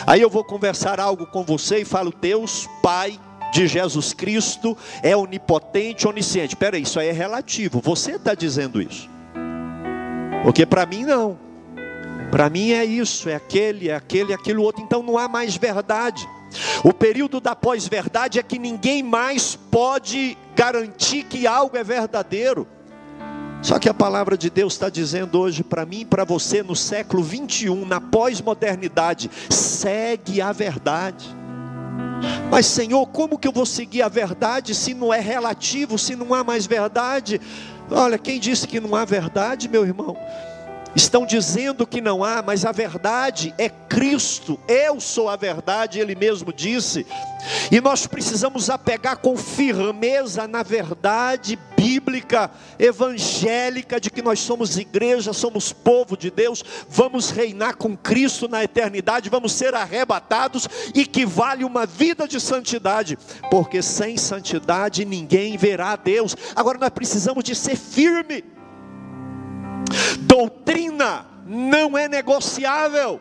Aí 0.05 0.21
eu 0.21 0.29
vou 0.29 0.43
conversar 0.43 0.99
algo 0.99 1.25
com 1.25 1.43
você 1.43 1.79
e 1.79 1.85
falo: 1.85 2.13
Deus, 2.19 2.67
Pai 2.81 3.19
de 3.51 3.67
Jesus 3.67 4.13
Cristo, 4.13 4.77
é 5.01 5.15
onipotente, 5.15 6.07
onisciente. 6.07 6.53
Espera 6.53 6.77
aí, 6.77 6.83
isso 6.83 6.99
aí 6.99 7.07
é 7.07 7.11
relativo. 7.11 7.81
Você 7.83 8.11
está 8.11 8.33
dizendo 8.33 8.81
isso. 8.81 9.09
Porque 10.43 10.65
para 10.65 10.85
mim 10.85 11.03
não. 11.03 11.37
Para 12.31 12.49
mim 12.49 12.71
é 12.71 12.85
isso, 12.85 13.27
é 13.27 13.35
aquele, 13.35 13.89
é 13.89 13.95
aquele, 13.95 14.31
é 14.31 14.35
aquilo 14.35 14.61
outro. 14.61 14.83
Então 14.83 15.01
não 15.01 15.17
há 15.17 15.27
mais 15.27 15.57
verdade. 15.57 16.27
O 16.83 16.93
período 16.93 17.39
da 17.39 17.55
pós-verdade 17.55 18.39
é 18.39 18.43
que 18.43 18.57
ninguém 18.57 19.03
mais 19.03 19.55
pode 19.55 20.37
garantir 20.55 21.23
que 21.23 21.47
algo 21.47 21.75
é 21.75 21.83
verdadeiro. 21.83 22.67
Só 23.61 23.77
que 23.77 23.89
a 23.89 23.93
palavra 23.93 24.37
de 24.37 24.49
Deus 24.49 24.73
está 24.73 24.89
dizendo 24.89 25.39
hoje 25.39 25.63
para 25.63 25.85
mim 25.85 26.01
e 26.01 26.05
para 26.05 26.23
você, 26.23 26.63
no 26.63 26.75
século 26.75 27.21
21, 27.21 27.85
na 27.85 27.99
pós-modernidade, 27.99 29.29
segue 29.49 30.41
a 30.41 30.51
verdade. 30.51 31.27
Mas 32.49 32.65
Senhor, 32.65 33.05
como 33.07 33.37
que 33.37 33.47
eu 33.47 33.51
vou 33.51 33.65
seguir 33.65 34.01
a 34.01 34.07
verdade 34.07 34.73
se 34.73 34.93
não 34.93 35.13
é 35.13 35.19
relativo, 35.19 35.97
se 35.97 36.15
não 36.15 36.33
há 36.33 36.43
mais 36.43 36.65
verdade? 36.65 37.39
Olha, 37.91 38.17
quem 38.17 38.39
disse 38.39 38.67
que 38.67 38.79
não 38.79 38.95
há 38.95 39.03
verdade, 39.03 39.67
meu 39.67 39.85
irmão? 39.85 40.17
Estão 40.99 41.25
dizendo 41.25 41.87
que 41.87 42.01
não 42.01 42.25
há, 42.25 42.41
mas 42.41 42.65
a 42.65 42.73
verdade 42.73 43.53
é 43.57 43.69
Cristo. 43.69 44.59
Eu 44.67 44.99
sou 44.99 45.29
a 45.29 45.37
verdade, 45.37 45.97
ele 45.97 46.13
mesmo 46.13 46.51
disse. 46.51 47.07
E 47.71 47.79
nós 47.79 48.05
precisamos 48.05 48.69
apegar 48.69 49.15
com 49.19 49.37
firmeza 49.37 50.45
na 50.45 50.61
verdade 50.61 51.57
bíblica, 51.77 52.51
evangélica, 52.77 53.97
de 53.97 54.11
que 54.11 54.21
nós 54.21 54.41
somos 54.41 54.77
igreja, 54.77 55.31
somos 55.31 55.71
povo 55.71 56.17
de 56.17 56.29
Deus, 56.29 56.65
vamos 56.89 57.31
reinar 57.31 57.77
com 57.77 57.95
Cristo 57.95 58.49
na 58.49 58.61
eternidade, 58.61 59.29
vamos 59.29 59.53
ser 59.53 59.73
arrebatados 59.73 60.67
e 60.93 61.05
que 61.05 61.25
vale 61.25 61.63
uma 61.63 61.85
vida 61.85 62.27
de 62.27 62.41
santidade, 62.41 63.17
porque 63.49 63.81
sem 63.81 64.17
santidade 64.17 65.05
ninguém 65.05 65.55
verá 65.55 65.95
Deus. 65.95 66.35
Agora 66.53 66.77
nós 66.77 66.89
precisamos 66.89 67.45
de 67.45 67.55
ser 67.55 67.77
firme 67.77 68.58
Doutrina 70.19 71.25
não 71.45 71.97
é 71.97 72.07
negociável. 72.07 73.19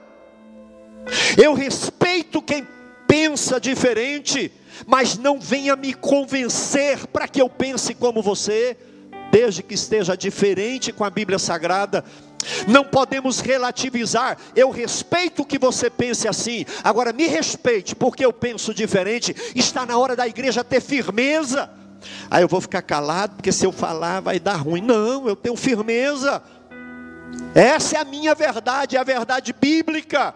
Eu 1.37 1.55
respeito 1.55 2.43
quem 2.43 2.67
pensa 3.07 3.59
diferente, 3.59 4.53
mas 4.87 5.17
não 5.17 5.41
venha 5.41 5.75
me 5.75 5.95
convencer 5.95 7.07
para 7.07 7.27
que 7.27 7.41
eu 7.41 7.49
pense 7.49 7.95
como 7.95 8.23
você, 8.23 8.77
desde 9.31 9.63
que 9.63 9.75
esteja 9.75 10.17
diferente 10.17 10.93
com 10.93 11.05
a 11.05 11.11
Bíblia 11.11 11.39
Sagrada. 11.39 12.05
Não 12.67 12.85
podemos 12.85 13.41
relativizar. 13.41 14.39
Eu 14.55 14.71
respeito 14.71 15.45
que 15.45 15.59
você 15.59 15.91
pense 15.91 16.29
assim. 16.29 16.65
Agora 16.85 17.13
me 17.13 17.27
respeite, 17.27 17.97
porque 17.97 18.25
eu 18.25 18.33
penso 18.33 18.73
diferente. 18.73 19.35
Está 19.55 19.85
na 19.85 19.99
hora 19.99 20.15
da 20.15 20.27
igreja 20.27 20.63
ter 20.63 20.81
firmeza. 20.81 21.71
Aí 22.31 22.43
eu 22.43 22.49
vou 22.49 22.61
ficar 22.61 22.83
calado, 22.83 23.37
porque 23.37 23.51
se 23.51 23.67
eu 23.67 23.73
falar 23.73 24.21
vai 24.21 24.39
dar 24.39 24.57
ruim. 24.57 24.81
Não, 24.81 25.29
eu 25.29 25.35
tenho 25.35 25.57
firmeza. 25.57 26.43
Essa 27.55 27.97
é 27.97 28.01
a 28.01 28.05
minha 28.05 28.35
verdade, 28.35 28.97
é 28.97 29.01
a 29.01 29.05
verdade 29.05 29.53
bíblica. 29.53 30.35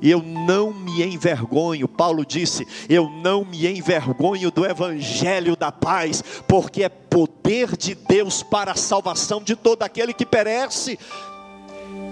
E 0.00 0.10
eu 0.10 0.22
não 0.22 0.72
me 0.72 1.02
envergonho, 1.02 1.88
Paulo 1.88 2.24
disse: 2.24 2.66
eu 2.88 3.08
não 3.08 3.44
me 3.44 3.66
envergonho 3.66 4.50
do 4.50 4.64
evangelho 4.64 5.56
da 5.56 5.72
paz, 5.72 6.22
porque 6.46 6.84
é 6.84 6.88
poder 6.88 7.76
de 7.76 7.94
Deus 7.94 8.42
para 8.42 8.72
a 8.72 8.76
salvação 8.76 9.42
de 9.42 9.56
todo 9.56 9.82
aquele 9.82 10.12
que 10.12 10.24
perece, 10.24 10.98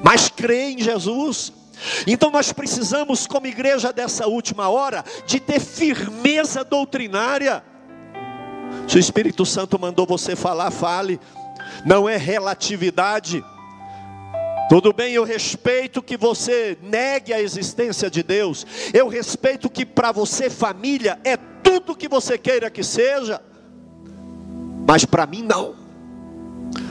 mas 0.03 0.29
crê 0.29 0.71
em 0.71 0.79
Jesus. 0.79 1.53
Então 2.07 2.31
nós 2.31 2.53
precisamos, 2.53 3.27
como 3.27 3.47
igreja 3.47 3.93
dessa 3.93 4.27
última 4.27 4.69
hora, 4.69 5.05
de 5.27 5.39
ter 5.39 5.61
firmeza 5.61 6.65
doutrinária. 6.65 7.63
Se 8.89 8.97
o 8.97 9.01
Espírito 9.01 9.45
Santo 9.45 9.79
mandou 9.79 10.07
você 10.07 10.35
falar, 10.35 10.71
fale. 10.71 11.21
Não 11.85 12.09
é 12.09 12.17
relatividade. 12.17 13.45
Tudo 14.69 14.93
bem, 14.93 15.13
eu 15.15 15.23
respeito 15.23 16.03
que 16.03 16.17
você 16.17 16.77
negue 16.83 17.33
a 17.33 17.41
existência 17.41 18.11
de 18.11 18.23
Deus. 18.23 18.67
Eu 18.93 19.07
respeito 19.07 19.71
que 19.71 19.87
para 19.87 20.11
você 20.11 20.51
família 20.51 21.21
é 21.23 21.37
tudo 21.37 21.95
que 21.95 22.09
você 22.09 22.37
queira 22.37 22.69
que 22.69 22.83
seja. 22.83 23.41
Mas 24.87 25.05
para 25.05 25.25
mim 25.25 25.43
não. 25.43 25.77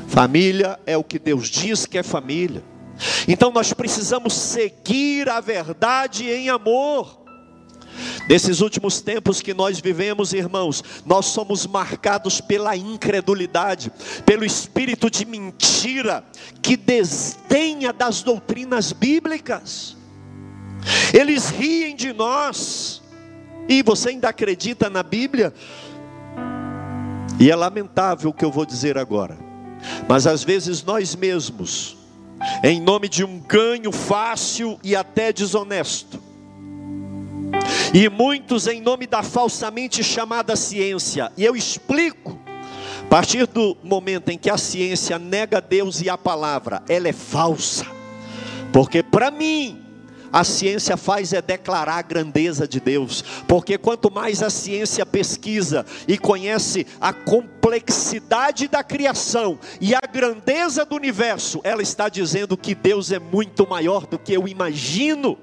Família 0.07 0.79
é 0.85 0.95
o 0.95 1.03
que 1.03 1.19
Deus 1.19 1.49
diz 1.49 1.85
que 1.85 1.97
é 1.97 2.03
família. 2.03 2.63
Então 3.27 3.51
nós 3.51 3.73
precisamos 3.73 4.33
seguir 4.33 5.27
a 5.27 5.41
verdade 5.41 6.29
em 6.29 6.49
amor. 6.49 7.24
Nesses 8.27 8.59
últimos 8.59 9.01
tempos 9.01 9.41
que 9.41 9.53
nós 9.53 9.79
vivemos, 9.79 10.33
irmãos, 10.33 10.83
nós 11.05 11.27
somos 11.27 11.67
marcados 11.67 12.41
pela 12.41 12.75
incredulidade, 12.75 13.91
pelo 14.25 14.43
espírito 14.43 15.09
de 15.09 15.25
mentira 15.25 16.23
que 16.61 16.75
desdenha 16.75 17.93
das 17.93 18.23
doutrinas 18.23 18.91
bíblicas. 18.91 19.95
Eles 21.13 21.49
riem 21.49 21.95
de 21.95 22.13
nós. 22.13 23.01
E 23.67 23.81
você 23.81 24.09
ainda 24.09 24.29
acredita 24.29 24.89
na 24.89 25.03
Bíblia? 25.03 25.53
E 27.39 27.51
é 27.51 27.55
lamentável 27.55 28.29
o 28.29 28.33
que 28.33 28.45
eu 28.45 28.51
vou 28.51 28.65
dizer 28.65 28.97
agora. 28.97 29.37
Mas 30.07 30.25
às 30.25 30.43
vezes 30.43 30.83
nós 30.83 31.15
mesmos, 31.15 31.97
em 32.63 32.81
nome 32.81 33.07
de 33.07 33.23
um 33.23 33.39
ganho 33.39 33.91
fácil 33.91 34.79
e 34.83 34.95
até 34.95 35.33
desonesto, 35.33 36.24
e 37.93 38.09
muitos 38.09 38.67
em 38.67 38.81
nome 38.81 39.07
da 39.07 39.23
falsamente 39.23 40.03
chamada 40.03 40.55
ciência. 40.55 41.31
E 41.37 41.45
eu 41.45 41.55
explico. 41.55 42.39
A 43.03 43.07
partir 43.07 43.45
do 43.47 43.77
momento 43.83 44.29
em 44.29 44.37
que 44.37 44.49
a 44.49 44.57
ciência 44.57 45.17
nega 45.19 45.61
Deus 45.61 46.01
e 46.01 46.09
a 46.09 46.17
palavra, 46.17 46.83
ela 46.89 47.07
é 47.07 47.13
falsa. 47.13 47.85
Porque 48.73 49.01
para 49.01 49.31
mim, 49.31 49.85
a 50.35 50.43
ciência 50.43 50.97
faz 50.97 51.31
é 51.31 51.41
declarar 51.41 51.97
a 51.97 52.01
grandeza 52.01 52.67
de 52.67 52.81
Deus, 52.81 53.23
porque 53.47 53.77
quanto 53.77 54.11
mais 54.11 54.43
a 54.43 54.49
ciência 54.49 55.05
pesquisa 55.05 55.85
e 56.05 56.17
conhece 56.17 56.85
a 56.99 57.13
complexidade 57.13 58.67
da 58.67 58.83
criação 58.83 59.57
e 59.79 59.95
a 59.95 60.01
grandeza 60.01 60.83
do 60.83 60.95
universo, 60.95 61.61
ela 61.63 61.81
está 61.81 62.09
dizendo 62.09 62.57
que 62.57 62.75
Deus 62.75 63.13
é 63.13 63.19
muito 63.19 63.65
maior 63.65 64.05
do 64.05 64.19
que 64.19 64.33
eu 64.33 64.45
imagino. 64.45 65.37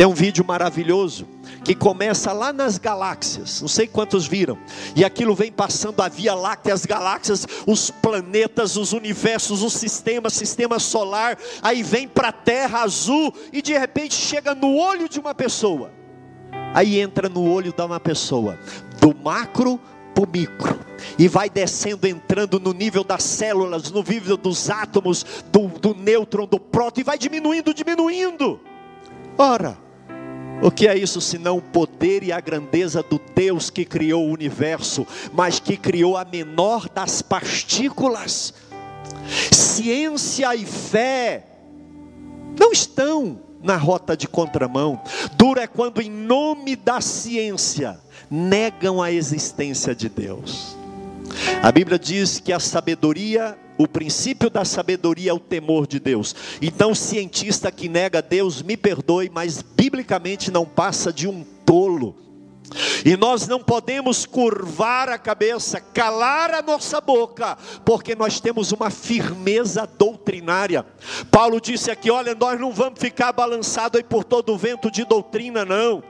É 0.00 0.06
um 0.06 0.14
vídeo 0.14 0.42
maravilhoso 0.42 1.28
que 1.62 1.74
começa 1.74 2.32
lá 2.32 2.54
nas 2.54 2.78
galáxias, 2.78 3.60
não 3.60 3.68
sei 3.68 3.86
quantos 3.86 4.26
viram, 4.26 4.56
e 4.96 5.04
aquilo 5.04 5.34
vem 5.34 5.52
passando 5.52 6.00
a 6.00 6.08
Via 6.08 6.32
Láctea, 6.34 6.72
as 6.72 6.86
galáxias, 6.86 7.46
os 7.66 7.90
planetas, 7.90 8.78
os 8.78 8.94
universos, 8.94 9.62
o 9.62 9.68
sistema, 9.68 10.30
sistema 10.30 10.78
solar, 10.78 11.36
aí 11.60 11.82
vem 11.82 12.08
para 12.08 12.28
a 12.28 12.32
Terra 12.32 12.80
azul 12.80 13.30
e 13.52 13.60
de 13.60 13.76
repente 13.76 14.14
chega 14.14 14.54
no 14.54 14.74
olho 14.74 15.06
de 15.06 15.20
uma 15.20 15.34
pessoa. 15.34 15.92
Aí 16.72 16.98
entra 16.98 17.28
no 17.28 17.46
olho 17.46 17.70
de 17.70 17.82
uma 17.82 18.00
pessoa, 18.00 18.58
do 18.98 19.14
macro 19.14 19.78
para 20.14 20.24
o 20.24 20.26
micro, 20.26 20.80
e 21.18 21.28
vai 21.28 21.50
descendo, 21.50 22.06
entrando 22.08 22.58
no 22.58 22.72
nível 22.72 23.04
das 23.04 23.22
células, 23.22 23.90
no 23.90 24.02
nível 24.02 24.38
dos 24.38 24.70
átomos, 24.70 25.26
do, 25.52 25.68
do 25.68 25.94
nêutron, 25.94 26.46
do 26.46 26.58
próton, 26.58 27.02
e 27.02 27.04
vai 27.04 27.18
diminuindo, 27.18 27.74
diminuindo. 27.74 28.58
Ora, 29.36 29.89
o 30.62 30.70
que 30.70 30.86
é 30.86 30.96
isso 30.96 31.20
senão 31.20 31.58
o 31.58 31.62
poder 31.62 32.22
e 32.22 32.32
a 32.32 32.40
grandeza 32.40 33.02
do 33.02 33.20
Deus 33.34 33.70
que 33.70 33.84
criou 33.84 34.26
o 34.26 34.32
universo, 34.32 35.06
mas 35.32 35.58
que 35.58 35.76
criou 35.76 36.16
a 36.16 36.24
menor 36.24 36.88
das 36.88 37.22
partículas? 37.22 38.52
Ciência 39.50 40.54
e 40.54 40.64
fé 40.64 41.46
não 42.58 42.72
estão 42.72 43.40
na 43.62 43.76
rota 43.76 44.16
de 44.16 44.26
contramão. 44.26 45.00
Duro 45.36 45.60
é 45.60 45.66
quando, 45.66 46.00
em 46.00 46.10
nome 46.10 46.76
da 46.76 47.00
ciência, 47.00 47.98
negam 48.30 49.02
a 49.02 49.10
existência 49.10 49.94
de 49.94 50.08
Deus. 50.08 50.76
A 51.62 51.70
Bíblia 51.70 51.98
diz 51.98 52.40
que 52.40 52.52
a 52.52 52.58
sabedoria 52.58 53.56
o 53.82 53.88
princípio 53.88 54.50
da 54.50 54.62
sabedoria 54.62 55.30
é 55.30 55.34
o 55.34 55.38
temor 55.38 55.86
de 55.86 55.98
Deus. 55.98 56.36
Então, 56.60 56.94
cientista 56.94 57.72
que 57.72 57.88
nega 57.88 58.20
Deus, 58.20 58.60
me 58.60 58.76
perdoe, 58.76 59.30
mas 59.32 59.62
biblicamente 59.62 60.50
não 60.50 60.66
passa 60.66 61.10
de 61.10 61.26
um 61.26 61.42
tolo. 61.64 62.14
E 63.06 63.16
nós 63.16 63.48
não 63.48 63.58
podemos 63.58 64.26
curvar 64.26 65.08
a 65.08 65.16
cabeça, 65.16 65.80
calar 65.80 66.52
a 66.52 66.60
nossa 66.60 67.00
boca, 67.00 67.56
porque 67.82 68.14
nós 68.14 68.38
temos 68.38 68.70
uma 68.70 68.90
firmeza 68.90 69.88
doutrinária. 69.98 70.84
Paulo 71.30 71.58
disse 71.58 71.90
aqui: 71.90 72.10
olha, 72.10 72.34
nós 72.34 72.60
não 72.60 72.72
vamos 72.72 73.00
ficar 73.00 73.32
balançados 73.32 73.98
aí 73.98 74.04
por 74.04 74.24
todo 74.24 74.52
o 74.52 74.58
vento 74.58 74.90
de 74.90 75.06
doutrina, 75.06 75.64
não, 75.64 76.02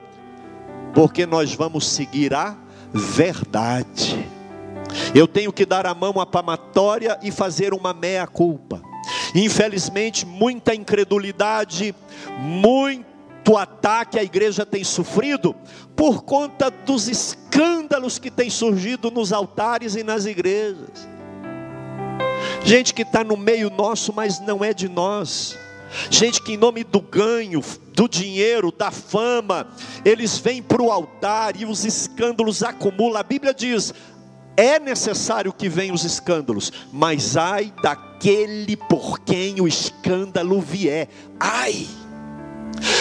porque 0.93 1.25
nós 1.25 1.53
vamos 1.53 1.87
seguir 1.87 2.33
a 2.33 2.57
verdade. 2.93 4.40
Eu 5.13 5.27
tenho 5.27 5.51
que 5.51 5.65
dar 5.65 5.85
a 5.85 5.93
mão 5.93 6.19
à 6.19 6.25
pamatória 6.25 7.17
e 7.21 7.31
fazer 7.31 7.73
uma 7.73 7.93
meia-culpa. 7.93 8.81
Infelizmente, 9.33 10.25
muita 10.25 10.75
incredulidade, 10.75 11.95
muito 12.39 13.57
ataque 13.57 14.19
a 14.19 14.23
igreja 14.23 14.65
tem 14.65 14.83
sofrido 14.83 15.55
por 15.95 16.23
conta 16.23 16.69
dos 16.69 17.07
escândalos 17.07 18.17
que 18.17 18.31
têm 18.31 18.49
surgido 18.49 19.11
nos 19.11 19.33
altares 19.33 19.95
e 19.95 20.03
nas 20.03 20.25
igrejas. 20.25 21.07
Gente 22.63 22.93
que 22.93 23.01
está 23.01 23.23
no 23.23 23.35
meio 23.35 23.69
nosso, 23.69 24.13
mas 24.13 24.39
não 24.39 24.63
é 24.63 24.73
de 24.73 24.87
nós. 24.87 25.57
Gente 26.09 26.41
que, 26.41 26.53
em 26.53 26.57
nome 26.57 26.83
do 26.83 27.01
ganho, 27.01 27.61
do 27.93 28.07
dinheiro, 28.07 28.71
da 28.71 28.91
fama, 28.91 29.67
eles 30.05 30.37
vêm 30.37 30.61
para 30.61 30.81
o 30.81 30.91
altar 30.91 31.59
e 31.59 31.65
os 31.65 31.83
escândalos 31.83 32.63
acumulam. 32.63 33.19
A 33.19 33.23
Bíblia 33.23 33.53
diz: 33.53 33.93
é 34.55 34.79
necessário 34.79 35.53
que 35.53 35.69
venham 35.69 35.95
os 35.95 36.03
escândalos, 36.03 36.71
mas 36.91 37.37
ai 37.37 37.73
daquele 37.81 38.75
por 38.75 39.19
quem 39.19 39.61
o 39.61 39.67
escândalo 39.67 40.61
vier. 40.61 41.07
Ai! 41.39 41.87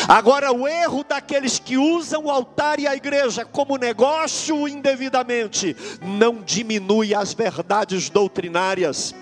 Agora, 0.08 0.52
o 0.52 0.66
erro 0.66 1.04
daqueles 1.04 1.58
que 1.58 1.76
usam 1.76 2.24
o 2.24 2.30
altar 2.30 2.78
e 2.78 2.86
a 2.86 2.94
igreja 2.94 3.44
como 3.44 3.76
negócio 3.76 4.68
indevidamente 4.68 5.76
não 6.02 6.42
diminui 6.42 7.14
as 7.14 7.32
verdades 7.32 8.10
doutrinárias 8.10 9.14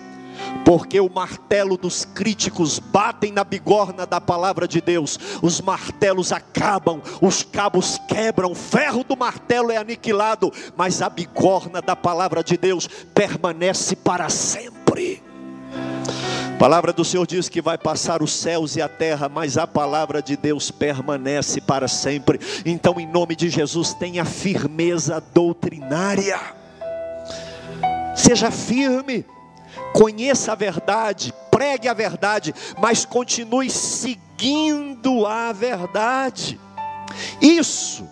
porque 0.65 1.01
o 1.01 1.09
martelo 1.09 1.77
dos 1.77 2.05
críticos 2.05 2.79
batem 2.79 3.33
na 3.33 3.45
bigorna 3.45 4.07
da 4.07 4.21
palavra 4.21 4.69
de 4.69 4.81
Deus, 4.81 5.19
os 5.43 5.61
martelos 5.61 6.33
acabam, 6.33 7.01
os 7.21 7.43
cabos 7.43 7.99
quebram, 8.09 8.53
o 8.53 8.55
ferro 8.55 9.03
do 9.05 9.17
martelo 9.17 9.71
é 9.71 9.77
aniquilado, 9.77 10.53
mas 10.77 11.01
a 11.03 11.09
bigorna 11.09 11.81
da 11.81 11.97
palavra 11.97 12.43
de 12.43 12.57
Deus 12.57 12.89
permanece 13.15 13.97
para 13.97 14.29
sempre. 14.29 15.23
A 16.55 16.59
palavra 16.59 16.93
do 16.93 17.05
Senhor 17.05 17.25
diz 17.25 17.49
que 17.49 17.63
vai 17.63 17.79
passar 17.79 18.21
os 18.21 18.33
céus 18.33 18.75
e 18.75 18.83
a 18.83 18.89
terra, 18.89 19.29
mas 19.29 19.57
a 19.57 19.65
palavra 19.65 20.21
de 20.21 20.37
Deus 20.37 20.73
permanece 20.73 21.61
para 21.61 21.87
sempre. 21.87 22.41
Então, 22.67 22.99
em 22.99 23.07
nome 23.07 23.37
de 23.37 23.49
Jesus, 23.49 23.95
tenha 23.95 24.25
firmeza 24.25 25.23
doutrinária. 25.33 26.41
Seja 28.17 28.51
firme 28.51 29.25
conheça 29.93 30.53
a 30.53 30.55
verdade, 30.55 31.33
pregue 31.51 31.89
a 31.89 31.95
verdade, 31.95 32.55
mas 32.81 33.05
continue 33.05 33.71
seguindo 33.71 35.27
a 35.27 35.53
verdade. 35.53 36.59
Isso 37.41 38.09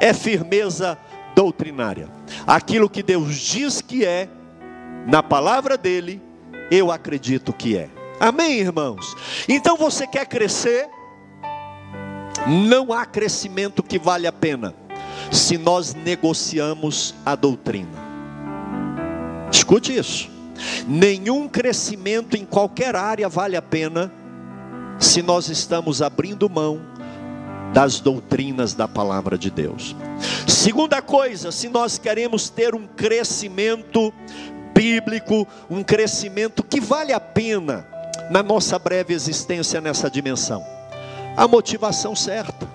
é 0.00 0.12
firmeza 0.12 0.98
doutrinária. 1.34 2.08
Aquilo 2.46 2.88
que 2.88 3.02
Deus 3.02 3.36
diz 3.36 3.80
que 3.80 4.04
é, 4.04 4.28
na 5.06 5.22
palavra 5.22 5.76
dele, 5.76 6.22
Eu 6.70 6.92
acredito 6.92 7.52
que 7.52 7.76
é. 7.78 7.88
Amém, 8.20 8.58
irmãos? 8.58 9.14
Então 9.48 9.76
você 9.76 10.06
quer 10.06 10.26
crescer? 10.26 10.88
Não 12.46 12.92
há 12.92 13.06
crescimento 13.06 13.82
que 13.82 13.98
vale 13.98 14.26
a 14.26 14.32
pena 14.32 14.74
se 15.30 15.56
nós 15.56 15.94
negociamos 15.94 17.14
a 17.24 17.34
doutrina. 17.34 17.88
Escute 19.50 19.96
isso. 19.96 20.30
Nenhum 20.86 21.48
crescimento 21.48 22.36
em 22.36 22.44
qualquer 22.44 22.96
área 22.96 23.28
vale 23.28 23.56
a 23.56 23.62
pena 23.62 24.12
se 24.98 25.22
nós 25.22 25.48
estamos 25.48 26.02
abrindo 26.02 26.48
mão 26.48 26.80
das 27.72 28.00
doutrinas 28.00 28.74
da 28.74 28.88
palavra 28.88 29.36
de 29.38 29.50
Deus. 29.50 29.94
Segunda 30.46 31.00
coisa, 31.00 31.52
se 31.52 31.68
nós 31.68 31.98
queremos 31.98 32.48
ter 32.48 32.74
um 32.74 32.86
crescimento 32.86 34.12
bíblico, 34.74 35.46
um 35.68 35.82
crescimento 35.82 36.62
que 36.62 36.80
vale 36.80 37.12
a 37.12 37.20
pena 37.20 37.86
na 38.30 38.42
nossa 38.42 38.78
breve 38.78 39.14
existência 39.14 39.80
nessa 39.80 40.10
dimensão, 40.10 40.64
a 41.36 41.46
motivação 41.46 42.14
certa. 42.16 42.66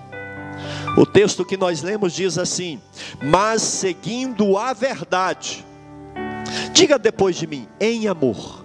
O 0.96 1.04
texto 1.04 1.44
que 1.44 1.56
nós 1.56 1.82
lemos 1.82 2.12
diz 2.12 2.38
assim: 2.38 2.80
Mas 3.22 3.62
seguindo 3.62 4.56
a 4.56 4.72
verdade, 4.72 5.64
diga 6.74 6.98
depois 6.98 7.36
de 7.36 7.46
mim, 7.46 7.68
em 7.80 8.08
amor, 8.08 8.64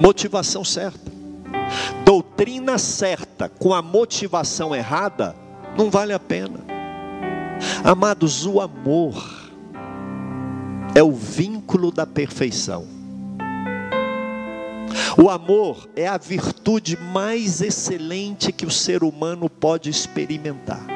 motivação 0.00 0.64
certa, 0.64 1.10
doutrina 2.04 2.78
certa 2.78 3.48
com 3.48 3.74
a 3.74 3.82
motivação 3.82 4.74
errada, 4.74 5.34
não 5.76 5.90
vale 5.90 6.12
a 6.12 6.18
pena. 6.18 6.60
Amados, 7.82 8.46
o 8.46 8.60
amor 8.60 9.50
é 10.94 11.02
o 11.02 11.12
vínculo 11.12 11.90
da 11.90 12.06
perfeição. 12.06 12.86
O 15.20 15.28
amor 15.28 15.88
é 15.96 16.06
a 16.06 16.16
virtude 16.16 16.96
mais 16.96 17.60
excelente 17.60 18.52
que 18.52 18.64
o 18.64 18.70
ser 18.70 19.02
humano 19.02 19.50
pode 19.50 19.90
experimentar. 19.90 20.86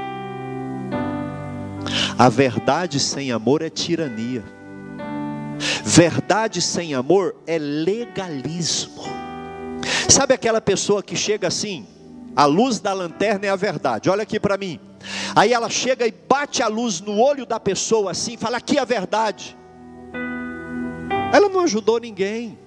A 2.16 2.28
verdade 2.28 3.00
sem 3.00 3.32
amor 3.32 3.60
é 3.60 3.68
tirania. 3.68 4.42
Verdade 5.84 6.60
sem 6.60 6.94
amor 6.94 7.34
é 7.46 7.58
legalismo. 7.58 9.02
Sabe 10.08 10.34
aquela 10.34 10.60
pessoa 10.60 11.02
que 11.02 11.16
chega 11.16 11.48
assim, 11.48 11.86
a 12.36 12.44
luz 12.44 12.80
da 12.80 12.92
lanterna 12.92 13.46
é 13.46 13.50
a 13.50 13.56
verdade. 13.56 14.10
Olha 14.10 14.22
aqui 14.22 14.40
para 14.40 14.56
mim. 14.56 14.80
Aí 15.34 15.52
ela 15.52 15.68
chega 15.68 16.06
e 16.06 16.12
bate 16.12 16.62
a 16.62 16.68
luz 16.68 17.00
no 17.00 17.18
olho 17.20 17.44
da 17.44 17.60
pessoa 17.60 18.10
assim, 18.12 18.36
fala 18.36 18.56
aqui 18.56 18.78
é 18.78 18.80
a 18.80 18.84
verdade. 18.84 19.56
Ela 21.32 21.48
não 21.48 21.60
ajudou 21.60 21.98
ninguém. 21.98 22.58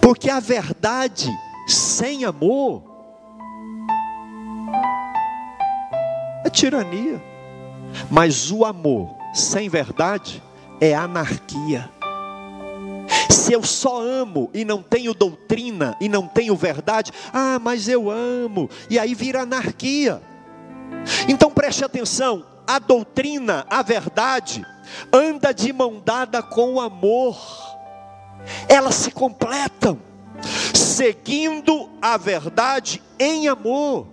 Porque 0.00 0.30
a 0.30 0.40
verdade 0.40 1.28
sem 1.66 2.24
amor 2.24 2.82
é 6.44 6.50
tirania. 6.50 7.22
Mas 8.10 8.50
o 8.50 8.64
amor 8.64 9.14
sem 9.34 9.68
verdade 9.68 10.42
é 10.80 10.94
anarquia. 10.94 11.90
Se 13.30 13.52
eu 13.52 13.62
só 13.62 14.00
amo 14.00 14.50
e 14.54 14.64
não 14.64 14.82
tenho 14.82 15.14
doutrina 15.14 15.96
e 16.00 16.08
não 16.08 16.26
tenho 16.26 16.56
verdade, 16.56 17.12
ah, 17.32 17.58
mas 17.60 17.88
eu 17.88 18.10
amo, 18.10 18.70
e 18.88 18.98
aí 18.98 19.14
vira 19.14 19.42
anarquia. 19.42 20.22
Então 21.28 21.50
preste 21.50 21.84
atenção: 21.84 22.44
a 22.66 22.78
doutrina, 22.78 23.66
a 23.68 23.82
verdade, 23.82 24.64
anda 25.12 25.52
de 25.52 25.72
mão 25.72 26.02
dada 26.04 26.42
com 26.42 26.74
o 26.74 26.80
amor 26.80 27.36
elas 28.68 28.94
se 28.94 29.10
completam, 29.10 29.98
seguindo 30.74 31.88
a 32.00 32.16
verdade 32.16 33.02
em 33.18 33.48
amor. 33.48 34.06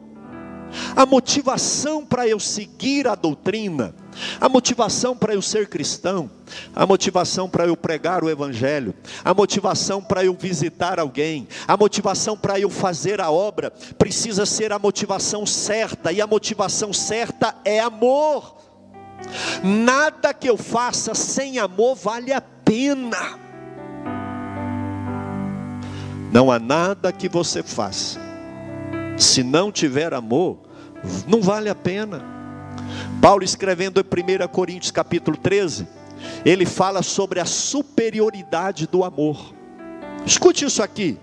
A 0.95 1.05
motivação 1.05 2.05
para 2.05 2.27
eu 2.27 2.39
seguir 2.39 3.07
a 3.07 3.15
doutrina, 3.15 3.93
a 4.39 4.49
motivação 4.49 5.15
para 5.15 5.33
eu 5.33 5.41
ser 5.41 5.67
cristão, 5.67 6.29
a 6.75 6.85
motivação 6.85 7.49
para 7.49 7.67
eu 7.67 7.75
pregar 7.77 8.23
o 8.23 8.29
Evangelho, 8.29 8.93
a 9.23 9.33
motivação 9.33 10.01
para 10.01 10.23
eu 10.23 10.33
visitar 10.33 10.99
alguém, 10.99 11.47
a 11.67 11.77
motivação 11.77 12.37
para 12.37 12.59
eu 12.59 12.69
fazer 12.69 13.21
a 13.21 13.31
obra, 13.31 13.71
precisa 13.97 14.45
ser 14.45 14.71
a 14.71 14.79
motivação 14.79 15.45
certa, 15.45 16.11
e 16.11 16.21
a 16.21 16.27
motivação 16.27 16.93
certa 16.93 17.55
é 17.63 17.79
amor. 17.79 18.57
Nada 19.63 20.33
que 20.33 20.49
eu 20.49 20.57
faça 20.57 21.13
sem 21.13 21.59
amor 21.59 21.95
vale 21.95 22.31
a 22.31 22.41
pena. 22.41 23.39
Não 26.31 26.51
há 26.51 26.59
nada 26.59 27.11
que 27.11 27.27
você 27.27 27.63
faça, 27.63 28.19
se 29.19 29.43
não 29.43 29.71
tiver 29.71 30.13
amor, 30.13 30.57
não 31.27 31.41
vale 31.41 31.69
a 31.69 31.75
pena. 31.75 32.23
Paulo 33.21 33.43
escrevendo 33.43 33.99
em 33.99 34.43
1 34.43 34.47
Coríntios 34.47 34.91
capítulo 34.91 35.35
13, 35.37 35.87
ele 36.45 36.65
fala 36.65 37.03
sobre 37.03 37.39
a 37.39 37.45
superioridade 37.45 38.87
do 38.87 39.03
amor. 39.03 39.53
Escute 40.25 40.65
isso 40.65 40.81
aqui. 40.81 41.17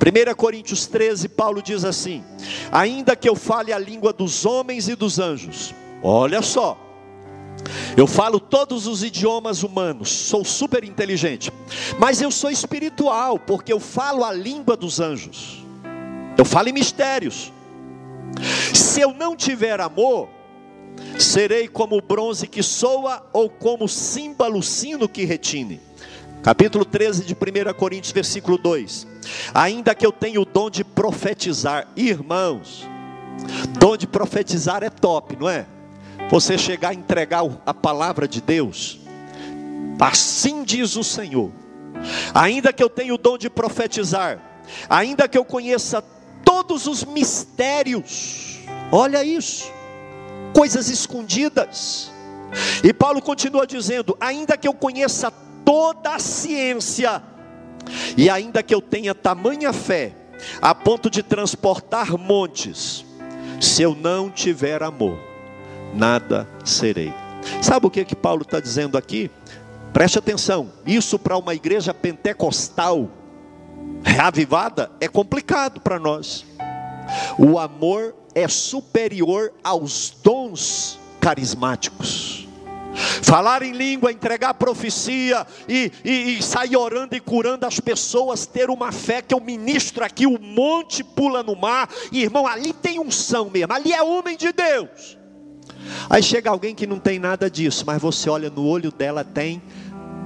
1 0.00 0.34
Coríntios 0.34 0.86
13, 0.86 1.28
Paulo 1.28 1.62
diz 1.62 1.84
assim: 1.84 2.22
Ainda 2.70 3.16
que 3.16 3.28
eu 3.28 3.36
fale 3.36 3.72
a 3.72 3.78
língua 3.78 4.12
dos 4.12 4.46
homens 4.46 4.88
e 4.88 4.94
dos 4.94 5.18
anjos, 5.18 5.74
olha 6.02 6.40
só, 6.40 6.78
eu 7.96 8.06
falo 8.06 8.40
todos 8.40 8.86
os 8.86 9.02
idiomas 9.02 9.62
humanos, 9.62 10.10
sou 10.10 10.44
super 10.44 10.84
inteligente, 10.84 11.52
mas 11.98 12.22
eu 12.22 12.30
sou 12.30 12.50
espiritual, 12.50 13.38
porque 13.38 13.72
eu 13.72 13.80
falo 13.80 14.24
a 14.24 14.32
língua 14.32 14.76
dos 14.76 15.00
anjos, 15.00 15.64
eu 16.40 16.44
falo 16.44 16.68
em 16.68 16.72
mistérios. 16.72 17.52
Se 18.74 19.00
eu 19.00 19.12
não 19.12 19.36
tiver 19.36 19.80
amor, 19.80 20.28
serei 21.18 21.68
como 21.68 22.00
bronze 22.00 22.46
que 22.46 22.62
soa 22.62 23.22
ou 23.32 23.50
como 23.50 23.86
símbolo 23.86 24.62
sino 24.62 25.08
que 25.08 25.24
retine. 25.24 25.80
Capítulo 26.42 26.84
13 26.86 27.24
de 27.24 27.34
1 27.34 27.74
Coríntios, 27.74 28.12
versículo 28.12 28.56
2: 28.56 29.06
Ainda 29.52 29.94
que 29.94 30.06
eu 30.06 30.12
tenha 30.12 30.40
o 30.40 30.46
dom 30.46 30.70
de 30.70 30.82
profetizar, 30.82 31.86
irmãos, 31.94 32.88
dom 33.78 33.96
de 33.96 34.06
profetizar 34.06 34.82
é 34.82 34.88
top, 34.88 35.36
não 35.36 35.48
é? 35.48 35.66
você 36.30 36.56
chegar 36.56 36.90
a 36.90 36.94
entregar 36.94 37.42
a 37.66 37.74
palavra 37.74 38.28
de 38.28 38.40
Deus, 38.40 39.00
assim 39.98 40.62
diz 40.62 40.94
o 40.96 41.02
Senhor, 41.02 41.50
ainda 42.32 42.72
que 42.72 42.82
eu 42.82 42.88
tenha 42.88 43.12
o 43.12 43.18
dom 43.18 43.36
de 43.36 43.50
profetizar, 43.50 44.38
ainda 44.88 45.26
que 45.26 45.36
eu 45.36 45.44
conheça 45.44 46.02
todos 46.44 46.86
os 46.86 47.04
mistérios, 47.04 48.60
olha 48.90 49.24
isso, 49.24 49.70
coisas 50.54 50.88
escondidas, 50.88 52.10
e 52.82 52.92
Paulo 52.92 53.22
continua 53.22 53.66
dizendo: 53.66 54.16
ainda 54.20 54.56
que 54.56 54.66
eu 54.66 54.74
conheça 54.74 55.32
toda 55.64 56.14
a 56.14 56.18
ciência, 56.18 57.22
e 58.16 58.28
ainda 58.28 58.62
que 58.62 58.74
eu 58.74 58.80
tenha 58.80 59.14
tamanha 59.14 59.72
fé, 59.72 60.14
a 60.60 60.74
ponto 60.74 61.10
de 61.10 61.22
transportar 61.22 62.16
montes, 62.18 63.04
se 63.60 63.82
eu 63.82 63.94
não 63.94 64.30
tiver 64.30 64.82
amor, 64.82 65.18
nada 65.94 66.48
serei. 66.64 67.12
Sabe 67.62 67.86
o 67.86 67.90
que 67.90 68.04
que 68.04 68.16
Paulo 68.16 68.42
está 68.42 68.60
dizendo 68.60 68.98
aqui? 68.98 69.30
Preste 69.92 70.18
atenção, 70.18 70.72
isso 70.86 71.18
para 71.18 71.36
uma 71.36 71.54
igreja 71.54 71.92
pentecostal 71.92 73.08
reavivada 74.02 74.90
é 75.00 75.08
complicado 75.08 75.80
para 75.80 75.98
nós. 75.98 76.44
O 77.38 77.58
amor 77.58 78.14
é 78.34 78.46
superior 78.48 79.52
aos 79.62 80.10
dons 80.22 80.98
carismáticos. 81.20 82.46
Falar 83.22 83.62
em 83.62 83.72
língua, 83.72 84.10
entregar 84.10 84.54
profecia 84.54 85.46
e, 85.68 85.92
e, 86.04 86.38
e, 86.38 86.42
sair 86.42 86.76
orando 86.76 87.14
e 87.14 87.20
curando 87.20 87.64
as 87.64 87.78
pessoas, 87.78 88.46
ter 88.46 88.68
uma 88.68 88.90
fé 88.90 89.22
que 89.22 89.32
eu 89.32 89.40
ministro 89.40 90.04
aqui, 90.04 90.26
o 90.26 90.38
monte 90.40 91.04
pula 91.04 91.42
no 91.42 91.54
mar, 91.54 91.88
e 92.10 92.22
irmão, 92.22 92.46
ali 92.46 92.72
tem 92.72 92.98
unção 92.98 93.48
mesmo, 93.48 93.72
ali 93.72 93.92
é 93.92 94.02
homem 94.02 94.36
de 94.36 94.52
Deus. 94.52 95.16
Aí 96.08 96.22
chega 96.22 96.50
alguém 96.50 96.74
que 96.74 96.86
não 96.86 96.98
tem 96.98 97.18
nada 97.18 97.48
disso, 97.48 97.84
mas 97.86 98.02
você 98.02 98.28
olha 98.28 98.50
no 98.50 98.66
olho 98.66 98.90
dela, 98.90 99.24
tem 99.24 99.62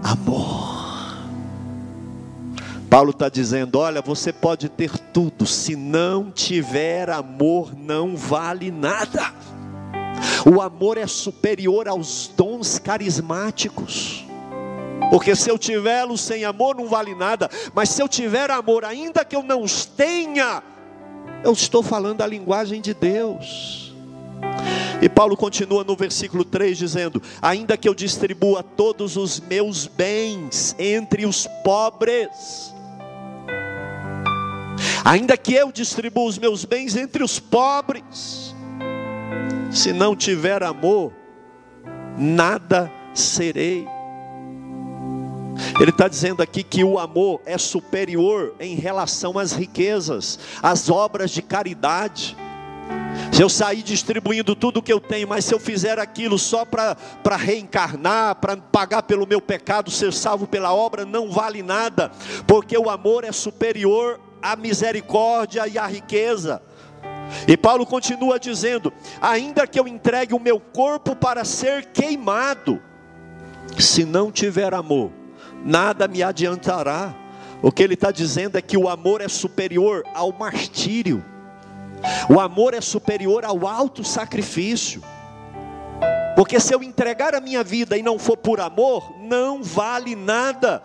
amor. 0.03 0.94
Paulo 2.95 3.11
está 3.11 3.29
dizendo: 3.29 3.81
olha, 3.81 4.01
você 4.01 4.33
pode 4.33 4.69
ter 4.69 4.97
tudo, 4.97 5.45
se 5.47 5.75
não 5.75 6.31
tiver 6.31 7.11
amor, 7.11 7.75
não 7.77 8.17
vale 8.17 8.71
nada. 8.71 9.35
O 10.47 10.61
amor 10.61 10.97
é 10.97 11.05
superior 11.09 11.89
aos 11.89 12.31
dons 12.37 12.79
carismáticos. 12.79 14.25
Porque 15.11 15.35
se 15.35 15.51
eu 15.51 15.59
tiver 15.59 16.07
sem 16.17 16.45
amor 16.45 16.77
não 16.77 16.87
vale 16.87 17.17
nada, 17.17 17.51
mas 17.75 17.89
se 17.89 18.01
eu 18.01 18.09
tiver 18.09 18.49
amor, 18.53 18.85
ainda 18.85 19.25
que 19.25 19.35
eu 19.35 19.43
não 19.43 19.65
os 19.65 19.85
tenha, 19.85 20.63
eu 21.43 21.53
estou 21.53 21.83
falando 21.83 22.23
a 22.23 22.29
linguagem 22.29 22.81
de 22.81 22.95
Deus. 22.95 23.93
E 25.03 25.09
Paulo 25.09 25.37
continua 25.37 25.83
no 25.83 25.97
versículo 25.97 26.45
3 26.45 26.79
dizendo: 26.79 27.21
Ainda 27.43 27.77
que 27.77 27.89
eu 27.89 27.95
distribua 27.95 28.63
todos 28.63 29.17
os 29.17 29.41
meus 29.41 29.89
bens 29.89 30.77
entre 30.79 31.27
os 31.27 31.49
pobres, 31.65 32.73
ainda 35.05 35.37
que 35.37 35.55
eu 35.55 35.71
distribua 35.71 36.25
os 36.25 36.39
meus 36.39 36.65
bens 36.65 36.97
entre 36.97 37.23
os 37.23 37.39
pobres, 37.39 38.55
se 39.71 39.93
não 39.93 40.15
tiver 40.15 40.63
amor, 40.63 41.13
nada 42.17 42.91
serei. 43.13 43.87
Ele 45.81 45.91
está 45.91 46.09
dizendo 46.09 46.43
aqui 46.43 46.63
que 46.63 46.85
o 46.85 46.99
amor 46.99 47.41
é 47.45 47.59
superior 47.59 48.55
em 48.59 48.75
relação 48.75 49.39
às 49.39 49.53
riquezas, 49.53 50.39
às 50.63 50.89
obras 50.89 51.31
de 51.31 51.43
caridade. 51.43 52.37
Se 53.33 53.43
eu 53.43 53.49
sair 53.49 53.83
distribuindo 53.83 54.55
tudo 54.55 54.83
que 54.83 54.93
eu 54.93 55.01
tenho, 55.01 55.27
mas 55.27 55.45
se 55.45 55.55
eu 55.55 55.59
fizer 55.59 55.99
aquilo 55.99 56.39
só 56.39 56.65
para 56.65 57.37
reencarnar, 57.37 58.37
para 58.37 58.57
pagar 58.57 59.03
pelo 59.03 59.27
meu 59.27 59.41
pecado, 59.41 59.91
ser 59.91 60.13
salvo 60.13 60.47
pela 60.47 60.73
obra, 60.73 61.05
não 61.05 61.31
vale 61.31 61.63
nada, 61.63 62.13
porque 62.47 62.77
o 62.79 62.89
amor 62.89 63.25
é 63.25 63.33
superior 63.33 64.21
à 64.45 64.55
misericórdia 64.55 65.67
e 65.67 65.79
à 65.79 65.87
riqueza. 65.87 66.61
E 67.49 67.57
Paulo 67.57 67.87
continua 67.87 68.39
dizendo: 68.39 68.93
ainda 69.21 69.67
que 69.67 69.81
eu 69.81 69.89
entregue 69.89 70.35
o 70.35 70.41
meu 70.41 70.61
corpo 70.61 71.17
para 71.17 71.45
ser 71.47 71.87
queimado, 71.87 72.81
se 73.79 74.05
não 74.05 74.31
tiver 74.31 74.75
amor, 74.75 75.11
nada 75.65 76.07
me 76.07 76.23
adiantará. 76.23 77.15
O 77.63 77.73
que 77.73 77.83
ele 77.83 77.95
está 77.95 78.11
dizendo 78.11 78.59
é 78.59 78.63
que 78.63 78.77
o 78.77 78.91
amor 78.91 79.23
é 79.23 79.29
superior 79.29 80.05
ao 80.13 80.31
martírio. 80.33 81.25
O 82.29 82.39
amor 82.39 82.75
é 82.75 82.81
superior 82.83 83.43
ao 83.47 83.67
alto 83.67 84.05
sacrifício. 84.05 85.03
Porque 86.37 86.61
se 86.61 86.75
eu 86.75 86.83
entregar 86.83 87.35
a 87.35 87.41
minha 87.41 87.65
vida 87.65 87.97
e 87.97 88.03
não 88.03 88.19
for 88.19 88.37
por 88.37 88.61
amor, 88.61 89.15
não 89.19 89.63
vale 89.63 90.15
nada. 90.15 90.83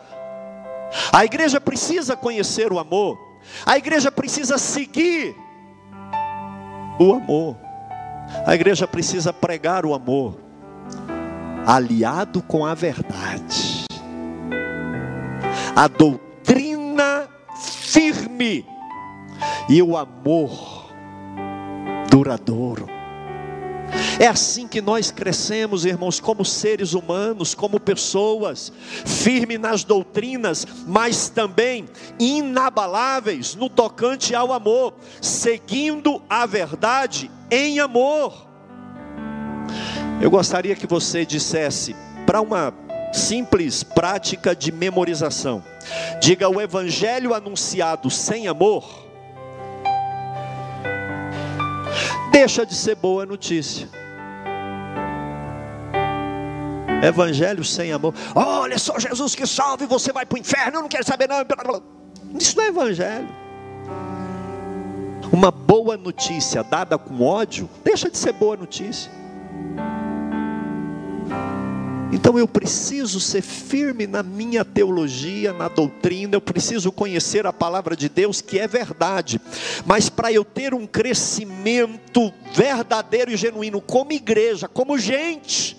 A 1.11 1.25
igreja 1.25 1.59
precisa 1.59 2.15
conhecer 2.15 2.71
o 2.71 2.79
amor. 2.79 3.28
A 3.65 3.77
igreja 3.77 4.11
precisa 4.11 4.57
seguir 4.57 5.35
o 6.99 7.13
amor. 7.13 7.57
A 8.45 8.53
igreja 8.53 8.87
precisa 8.87 9.33
pregar 9.33 9.85
o 9.85 9.93
amor, 9.93 10.39
aliado 11.65 12.41
com 12.43 12.65
a 12.65 12.73
verdade. 12.73 13.85
A 15.75 15.87
doutrina 15.87 17.27
firme 17.55 18.65
e 19.69 19.81
o 19.81 19.97
amor 19.97 20.91
duradouro. 22.09 22.98
É 24.19 24.27
assim 24.27 24.67
que 24.67 24.81
nós 24.81 25.11
crescemos, 25.11 25.85
irmãos, 25.85 26.19
como 26.19 26.43
seres 26.43 26.93
humanos, 26.93 27.55
como 27.55 27.79
pessoas, 27.79 28.71
firmes 29.05 29.59
nas 29.59 29.83
doutrinas, 29.83 30.67
mas 30.85 31.29
também 31.29 31.87
inabaláveis 32.19 33.55
no 33.55 33.69
tocante 33.69 34.35
ao 34.35 34.51
amor, 34.51 34.93
seguindo 35.21 36.21
a 36.29 36.45
verdade 36.45 37.31
em 37.49 37.79
amor. 37.79 38.47
Eu 40.21 40.29
gostaria 40.29 40.75
que 40.75 40.85
você 40.85 41.25
dissesse 41.25 41.95
para 42.25 42.41
uma 42.41 42.73
simples 43.13 43.83
prática 43.83 44.53
de 44.53 44.71
memorização: 44.71 45.63
diga 46.21 46.49
o 46.49 46.59
evangelho 46.59 47.33
anunciado 47.33 48.09
sem 48.09 48.47
amor 48.47 49.08
deixa 52.39 52.65
de 52.65 52.73
ser 52.73 52.95
boa 52.95 53.25
notícia. 53.25 53.89
Evangelho 57.03 57.65
sem 57.65 57.91
amor. 57.91 58.13
Olha 58.33 58.79
só 58.79 58.97
Jesus 58.97 59.35
que 59.35 59.45
salve, 59.45 59.85
você 59.85 60.13
vai 60.13 60.25
para 60.25 60.37
o 60.37 60.39
inferno, 60.39 60.77
eu 60.77 60.81
não 60.83 60.87
quero 60.87 61.05
saber 61.05 61.27
não. 61.27 61.45
Isso 62.39 62.55
não 62.55 62.63
é 62.63 62.67
evangelho. 62.67 63.27
Uma 65.33 65.51
boa 65.51 65.97
notícia 65.97 66.63
dada 66.63 66.97
com 66.97 67.21
ódio, 67.21 67.69
deixa 67.83 68.09
de 68.09 68.17
ser 68.17 68.31
boa 68.31 68.55
notícia. 68.55 69.11
Então 72.11 72.39
eu 72.39 72.47
preciso 72.47 73.19
ser 73.19 73.41
firme 73.41 74.07
na 74.07 74.23
minha 74.23 74.65
teologia, 74.65 75.53
na 75.53 75.67
doutrina, 75.67 76.35
eu 76.35 76.41
preciso 76.41 76.91
conhecer 76.91 77.45
a 77.45 77.53
palavra 77.53 77.95
de 77.95 78.09
Deus, 78.09 78.41
que 78.41 78.57
é 78.57 78.67
verdade. 78.67 79.39
Mas 79.85 80.09
para 80.09 80.31
eu 80.31 80.43
ter 80.43 80.73
um 80.73 80.87
crescimento 80.87 82.33
verdadeiro 82.53 83.31
e 83.31 83.37
genuíno 83.37 83.79
como 83.79 84.11
igreja, 84.11 84.67
como 84.67 84.97
gente, 84.97 85.77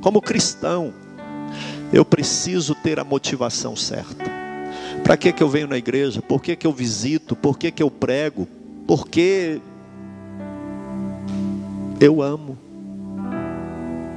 como 0.00 0.22
cristão, 0.22 0.94
eu 1.92 2.04
preciso 2.04 2.74
ter 2.74 2.98
a 2.98 3.04
motivação 3.04 3.76
certa. 3.76 4.24
Para 5.02 5.16
que, 5.16 5.32
que 5.32 5.42
eu 5.42 5.48
venho 5.48 5.68
na 5.68 5.76
igreja? 5.76 6.22
Por 6.22 6.42
que, 6.42 6.56
que 6.56 6.66
eu 6.66 6.72
visito? 6.72 7.36
Por 7.36 7.58
que, 7.58 7.70
que 7.70 7.82
eu 7.82 7.90
prego? 7.90 8.48
Porque 8.86 9.60
eu 12.00 12.22
amo. 12.22 12.65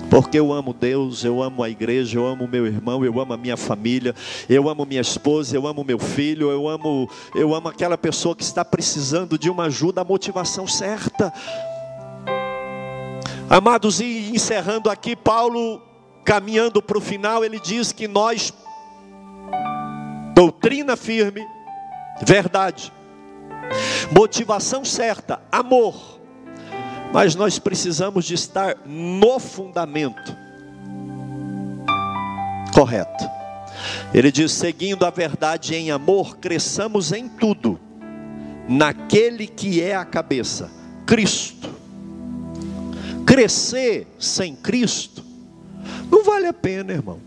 Porque 0.10 0.39
eu 0.39 0.52
amo 0.52 0.74
Deus, 0.74 1.24
eu 1.24 1.41
amo 1.41 1.62
a 1.62 1.69
igreja, 1.69 2.17
eu 2.17 2.26
amo 2.26 2.48
meu 2.48 2.65
irmão, 2.65 3.06
eu 3.06 3.19
amo 3.19 3.34
a 3.34 3.38
minha 3.38 3.56
família, 3.56 4.15
eu 4.50 4.67
amo 4.67 4.86
minha 4.86 5.02
esposa, 5.02 5.56
eu 5.56 5.67
amo 5.67 5.84
meu 5.84 6.00
filho, 6.00 6.50
eu 6.50 6.67
amo, 6.67 7.08
eu 7.36 7.54
amo 7.54 7.67
aquela 7.67 7.98
pessoa 7.98 8.36
que 8.36 8.43
está 8.43 8.65
precisando 8.65 9.38
de 9.38 9.50
uma 9.50 9.65
ajuda, 9.65 10.02
a 10.02 10.04
motivação 10.04 10.67
certa. 10.67 11.32
Amados, 13.48 14.00
e 14.00 14.32
encerrando 14.34 14.89
aqui, 14.89 15.15
Paulo, 15.15 15.82
caminhando 16.26 16.82
para 16.82 16.98
o 16.98 17.02
final, 17.02 17.45
ele 17.45 17.60
diz 17.60 17.91
que 17.91 18.08
nós, 18.08 18.52
doutrina 20.34 20.98
firme, 20.98 21.45
verdade, 22.24 22.91
motivação 24.12 24.84
certa, 24.84 25.39
amor, 25.52 26.18
mas 27.12 27.36
nós 27.36 27.60
precisamos 27.60 28.26
de 28.26 28.34
estar 28.34 28.78
no 28.86 29.39
fundamento 29.39 30.36
correto. 32.74 33.30
Ele 34.13 34.32
diz: 34.32 34.52
seguindo 34.52 35.06
a 35.06 35.10
verdade 35.10 35.76
em 35.76 35.91
amor, 35.91 36.38
cresçamos 36.38 37.12
em 37.12 37.28
tudo, 37.28 37.80
naquele 38.67 39.48
que 39.48 39.82
é 39.82 39.95
a 39.95 40.06
cabeça, 40.06 40.69
Cristo. 41.06 41.69
Crescer 43.26 44.08
sem 44.17 44.56
Cristo 44.56 45.24
não 46.10 46.24
vale 46.24 46.48
a 46.48 46.54
pena, 46.54 46.93
irmão. 46.93 47.19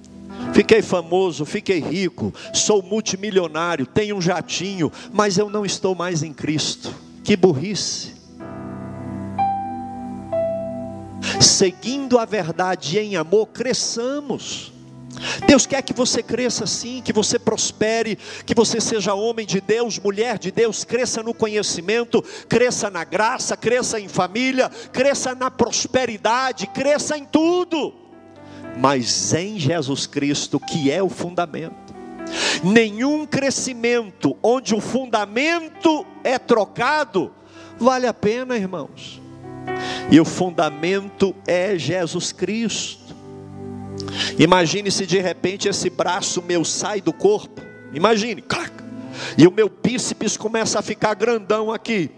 Fiquei 0.52 0.82
famoso, 0.82 1.44
fiquei 1.46 1.78
rico, 1.78 2.34
sou 2.52 2.82
multimilionário, 2.82 3.86
tenho 3.86 4.16
um 4.16 4.20
jatinho, 4.20 4.90
mas 5.12 5.38
eu 5.38 5.48
não 5.48 5.64
estou 5.64 5.94
mais 5.94 6.22
em 6.22 6.32
Cristo. 6.32 6.92
Que 7.22 7.36
burrice. 7.36 8.11
Seguindo 11.42 12.18
a 12.18 12.24
verdade 12.24 12.98
em 12.98 13.16
amor, 13.16 13.46
cresçamos. 13.48 14.72
Deus 15.46 15.66
quer 15.66 15.82
que 15.82 15.92
você 15.92 16.22
cresça 16.22 16.64
assim, 16.64 17.02
que 17.02 17.12
você 17.12 17.38
prospere, 17.38 18.18
que 18.46 18.54
você 18.54 18.80
seja 18.80 19.14
homem 19.14 19.46
de 19.46 19.60
Deus, 19.60 19.98
mulher 19.98 20.38
de 20.38 20.50
Deus, 20.50 20.84
cresça 20.84 21.22
no 21.22 21.34
conhecimento, 21.34 22.22
cresça 22.48 22.90
na 22.90 23.04
graça, 23.04 23.56
cresça 23.56 24.00
em 24.00 24.08
família, 24.08 24.68
cresça 24.92 25.34
na 25.34 25.50
prosperidade, 25.50 26.66
cresça 26.68 27.16
em 27.16 27.24
tudo, 27.24 27.94
mas 28.78 29.32
em 29.34 29.58
Jesus 29.58 30.06
Cristo, 30.06 30.58
que 30.58 30.90
é 30.90 31.02
o 31.02 31.08
fundamento. 31.08 31.92
Nenhum 32.64 33.26
crescimento 33.26 34.36
onde 34.42 34.74
o 34.74 34.80
fundamento 34.80 36.06
é 36.24 36.38
trocado 36.38 37.30
vale 37.78 38.06
a 38.06 38.14
pena, 38.14 38.56
irmãos. 38.56 39.21
E 40.10 40.20
o 40.20 40.24
fundamento 40.24 41.34
é 41.46 41.78
Jesus 41.78 42.32
Cristo. 42.32 43.14
Imagine 44.38 44.90
se 44.90 45.06
de 45.06 45.18
repente 45.18 45.68
esse 45.68 45.88
braço 45.88 46.42
meu 46.42 46.64
sai 46.64 47.00
do 47.00 47.12
corpo. 47.12 47.60
Imagine, 47.92 48.40
clac, 48.42 48.72
e 49.36 49.46
o 49.46 49.52
meu 49.52 49.68
bíceps 49.68 50.36
começa 50.36 50.78
a 50.78 50.82
ficar 50.82 51.14
grandão 51.14 51.70
aqui. 51.70 52.10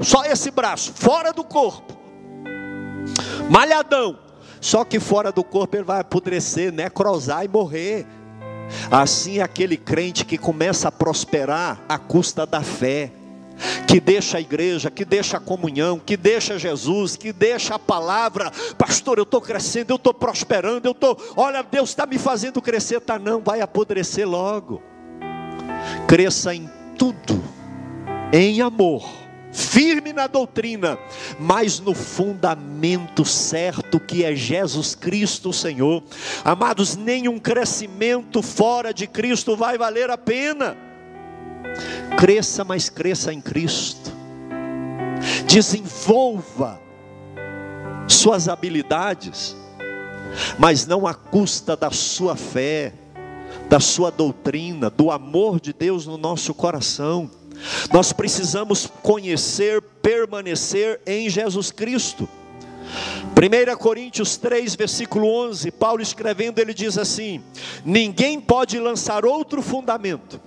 Só 0.00 0.24
esse 0.24 0.50
braço, 0.50 0.92
fora 0.94 1.32
do 1.32 1.44
corpo. 1.44 1.96
Malhadão. 3.48 4.18
Só 4.60 4.82
que 4.82 4.98
fora 4.98 5.30
do 5.30 5.44
corpo 5.44 5.76
ele 5.76 5.84
vai 5.84 6.00
apodrecer, 6.00 6.72
necrosar 6.72 7.44
e 7.44 7.48
morrer. 7.48 8.06
Assim 8.90 9.40
aquele 9.40 9.76
crente 9.76 10.24
que 10.24 10.38
começa 10.38 10.88
a 10.88 10.92
prosperar 10.92 11.78
à 11.86 11.98
custa 11.98 12.46
da 12.46 12.62
fé 12.62 13.12
que 13.86 14.00
deixa 14.00 14.38
a 14.38 14.40
igreja, 14.40 14.90
que 14.90 15.04
deixa 15.04 15.36
a 15.36 15.40
comunhão, 15.40 15.98
que 15.98 16.16
deixa 16.16 16.58
Jesus, 16.58 17.16
que 17.16 17.32
deixa 17.32 17.74
a 17.74 17.78
palavra, 17.78 18.50
pastor, 18.76 19.18
eu 19.18 19.24
estou 19.24 19.40
crescendo, 19.40 19.90
eu 19.90 19.96
estou 19.96 20.14
prosperando, 20.14 20.86
eu 20.86 20.92
estou, 20.92 21.16
olha, 21.36 21.62
Deus 21.62 21.90
está 21.90 22.06
me 22.06 22.18
fazendo 22.18 22.62
crescer, 22.62 23.00
tá 23.00 23.18
não, 23.18 23.40
vai 23.40 23.60
apodrecer 23.60 24.28
logo. 24.28 24.82
Cresça 26.06 26.54
em 26.54 26.70
tudo, 26.96 27.42
em 28.32 28.60
amor, 28.60 29.08
firme 29.52 30.12
na 30.12 30.26
doutrina, 30.26 30.98
mas 31.38 31.78
no 31.78 31.94
fundamento 31.94 33.24
certo 33.24 34.00
que 34.00 34.24
é 34.24 34.34
Jesus 34.34 34.94
Cristo, 34.94 35.52
Senhor. 35.52 36.02
Amados, 36.44 36.96
nenhum 36.96 37.38
crescimento 37.38 38.42
fora 38.42 38.92
de 38.92 39.06
Cristo 39.06 39.56
vai 39.56 39.78
valer 39.78 40.10
a 40.10 40.18
pena. 40.18 40.76
Cresça, 42.18 42.64
mas 42.64 42.88
cresça 42.88 43.32
em 43.32 43.40
Cristo. 43.40 44.12
Desenvolva 45.46 46.80
suas 48.08 48.48
habilidades, 48.48 49.56
mas 50.58 50.86
não 50.86 51.06
à 51.06 51.14
custa 51.14 51.76
da 51.76 51.90
sua 51.90 52.36
fé, 52.36 52.92
da 53.68 53.80
sua 53.80 54.10
doutrina, 54.10 54.90
do 54.90 55.10
amor 55.10 55.60
de 55.60 55.72
Deus 55.72 56.06
no 56.06 56.18
nosso 56.18 56.52
coração. 56.54 57.30
Nós 57.92 58.12
precisamos 58.12 58.86
conhecer, 59.02 59.80
permanecer 60.02 61.00
em 61.06 61.28
Jesus 61.30 61.70
Cristo. 61.70 62.28
1 63.34 63.76
Coríntios 63.76 64.36
3, 64.36 64.74
versículo 64.74 65.26
11, 65.48 65.70
Paulo 65.72 66.02
escrevendo, 66.02 66.58
ele 66.58 66.74
diz 66.74 66.98
assim: 66.98 67.42
Ninguém 67.84 68.40
pode 68.40 68.78
lançar 68.78 69.24
outro 69.24 69.62
fundamento, 69.62 70.40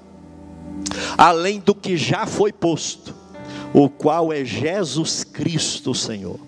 além 1.18 1.60
do 1.60 1.74
que 1.74 1.98
já 1.98 2.26
foi 2.26 2.52
posto, 2.52 3.14
o 3.74 3.90
qual 3.90 4.32
é 4.32 4.44
Jesus 4.46 5.24
Cristo, 5.24 5.94
Senhor. 5.94 6.40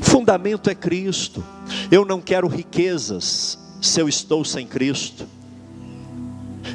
Fundamento 0.00 0.68
é 0.68 0.74
Cristo. 0.74 1.44
Eu 1.90 2.04
não 2.04 2.20
quero 2.20 2.46
riquezas 2.46 3.58
se 3.80 4.00
eu 4.00 4.08
estou 4.08 4.44
sem 4.44 4.66
Cristo. 4.66 5.26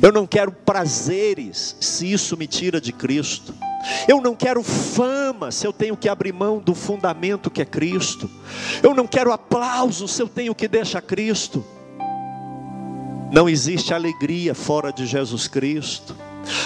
Eu 0.01 0.11
não 0.11 0.25
quero 0.25 0.51
prazeres 0.51 1.75
se 1.79 2.11
isso 2.11 2.35
me 2.35 2.47
tira 2.47 2.81
de 2.81 2.91
Cristo. 2.91 3.53
Eu 4.07 4.19
não 4.19 4.35
quero 4.35 4.63
fama 4.63 5.51
se 5.51 5.65
eu 5.65 5.71
tenho 5.71 5.95
que 5.95 6.09
abrir 6.09 6.33
mão 6.33 6.59
do 6.59 6.73
fundamento 6.73 7.51
que 7.51 7.61
é 7.61 7.65
Cristo. 7.65 8.29
Eu 8.81 8.95
não 8.95 9.05
quero 9.05 9.31
aplauso 9.31 10.07
se 10.07 10.21
eu 10.21 10.27
tenho 10.27 10.55
que 10.55 10.67
deixar 10.67 11.01
Cristo. 11.01 11.63
Não 13.31 13.47
existe 13.47 13.93
alegria 13.93 14.55
fora 14.55 14.91
de 14.91 15.05
Jesus 15.05 15.47
Cristo. 15.47 16.15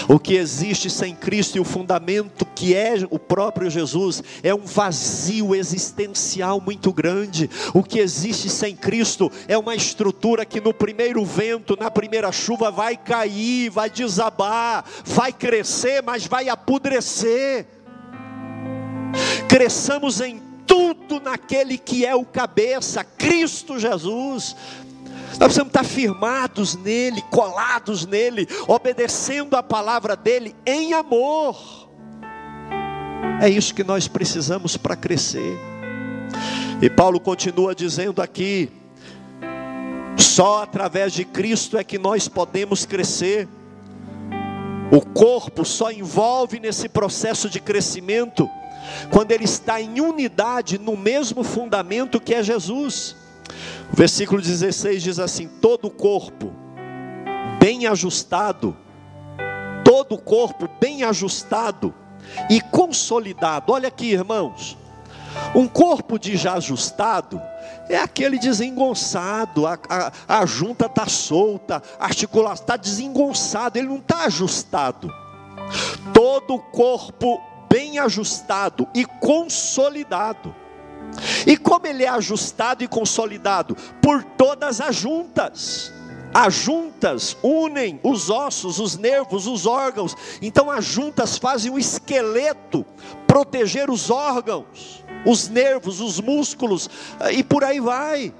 O 0.08 0.18
que 0.18 0.34
existe 0.34 0.90
sem 0.90 1.14
Cristo 1.14 1.56
e 1.56 1.60
o 1.60 1.64
fundamento 1.64 2.44
que 2.54 2.74
é 2.74 2.94
o 3.10 3.18
próprio 3.18 3.70
Jesus 3.70 4.22
é 4.42 4.54
um 4.54 4.64
vazio 4.64 5.54
existencial 5.54 6.60
muito 6.60 6.92
grande. 6.92 7.48
O 7.72 7.82
que 7.82 7.98
existe 7.98 8.48
sem 8.48 8.76
Cristo 8.76 9.30
é 9.48 9.56
uma 9.56 9.74
estrutura 9.74 10.44
que 10.44 10.60
no 10.60 10.74
primeiro 10.74 11.24
vento, 11.24 11.76
na 11.78 11.90
primeira 11.90 12.30
chuva, 12.32 12.70
vai 12.70 12.96
cair, 12.96 13.70
vai 13.70 13.88
desabar, 13.88 14.84
vai 15.04 15.32
crescer, 15.32 16.02
mas 16.02 16.26
vai 16.26 16.48
apodrecer. 16.48 17.66
Cresçamos 19.48 20.20
em 20.20 20.40
tudo 20.66 21.20
naquele 21.20 21.76
que 21.76 22.06
é 22.06 22.14
o 22.14 22.24
cabeça, 22.24 23.02
Cristo 23.02 23.78
Jesus. 23.78 24.54
Nós 25.38 25.38
precisamos 25.38 25.68
estar 25.68 25.84
firmados 25.84 26.74
nele, 26.76 27.22
colados 27.30 28.06
nele, 28.06 28.48
obedecendo 28.66 29.56
a 29.56 29.62
palavra 29.62 30.16
dele 30.16 30.54
em 30.66 30.92
amor. 30.92 31.88
É 33.40 33.48
isso 33.48 33.74
que 33.74 33.84
nós 33.84 34.08
precisamos 34.08 34.76
para 34.76 34.96
crescer. 34.96 35.58
E 36.82 36.90
Paulo 36.90 37.20
continua 37.20 37.74
dizendo 37.74 38.20
aqui: 38.20 38.70
só 40.18 40.62
através 40.62 41.12
de 41.12 41.24
Cristo 41.24 41.78
é 41.78 41.84
que 41.84 41.98
nós 41.98 42.28
podemos 42.28 42.84
crescer. 42.84 43.48
O 44.90 45.00
corpo 45.00 45.64
só 45.64 45.90
envolve 45.90 46.58
nesse 46.58 46.88
processo 46.88 47.48
de 47.48 47.60
crescimento 47.60 48.48
quando 49.10 49.30
ele 49.30 49.44
está 49.44 49.80
em 49.80 50.00
unidade 50.00 50.78
no 50.78 50.96
mesmo 50.96 51.44
fundamento 51.44 52.20
que 52.20 52.34
é 52.34 52.42
Jesus. 52.42 53.16
O 53.92 53.96
versículo 53.96 54.40
16 54.40 55.02
diz 55.02 55.18
assim: 55.18 55.48
todo 55.60 55.86
o 55.86 55.90
corpo 55.90 56.52
bem 57.58 57.86
ajustado, 57.86 58.76
todo 59.84 60.14
o 60.14 60.18
corpo 60.18 60.68
bem 60.80 61.02
ajustado 61.02 61.94
e 62.48 62.60
consolidado. 62.60 63.72
Olha 63.72 63.88
aqui, 63.88 64.12
irmãos. 64.12 64.78
Um 65.54 65.68
corpo 65.68 66.18
já 66.22 66.54
ajustado 66.54 67.40
é 67.88 67.96
aquele 67.96 68.38
desengonçado, 68.38 69.66
a, 69.66 69.78
a, 69.88 70.40
a 70.40 70.46
junta 70.46 70.86
está 70.86 71.06
solta, 71.06 71.82
a 71.98 72.04
articulação 72.04 72.64
está 72.64 72.76
desengonçado, 72.76 73.78
ele 73.78 73.88
não 73.88 73.98
está 73.98 74.24
ajustado. 74.24 75.12
Todo 76.12 76.54
o 76.54 76.58
corpo 76.58 77.40
bem 77.70 77.98
ajustado 77.98 78.88
e 78.94 79.04
consolidado. 79.04 80.54
E 81.46 81.56
como 81.56 81.86
ele 81.86 82.04
é 82.04 82.08
ajustado 82.08 82.82
e 82.84 82.88
consolidado? 82.88 83.76
Por 84.02 84.22
todas 84.22 84.80
as 84.80 84.96
juntas. 84.96 85.92
As 86.32 86.54
juntas 86.54 87.36
unem 87.42 87.98
os 88.04 88.30
ossos, 88.30 88.78
os 88.78 88.96
nervos, 88.96 89.46
os 89.46 89.66
órgãos. 89.66 90.16
Então 90.40 90.70
as 90.70 90.84
juntas 90.84 91.36
fazem 91.36 91.72
o 91.72 91.78
esqueleto 91.78 92.86
proteger 93.26 93.90
os 93.90 94.10
órgãos, 94.10 95.04
os 95.26 95.48
nervos, 95.48 96.00
os 96.00 96.20
músculos 96.20 96.88
e 97.32 97.42
por 97.42 97.64
aí 97.64 97.80
vai. 97.80 98.32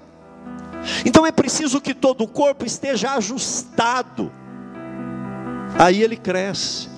Então 1.04 1.26
é 1.26 1.32
preciso 1.32 1.80
que 1.80 1.94
todo 1.94 2.24
o 2.24 2.28
corpo 2.28 2.64
esteja 2.64 3.14
ajustado. 3.14 4.32
Aí 5.78 6.02
ele 6.02 6.16
cresce. 6.16 6.88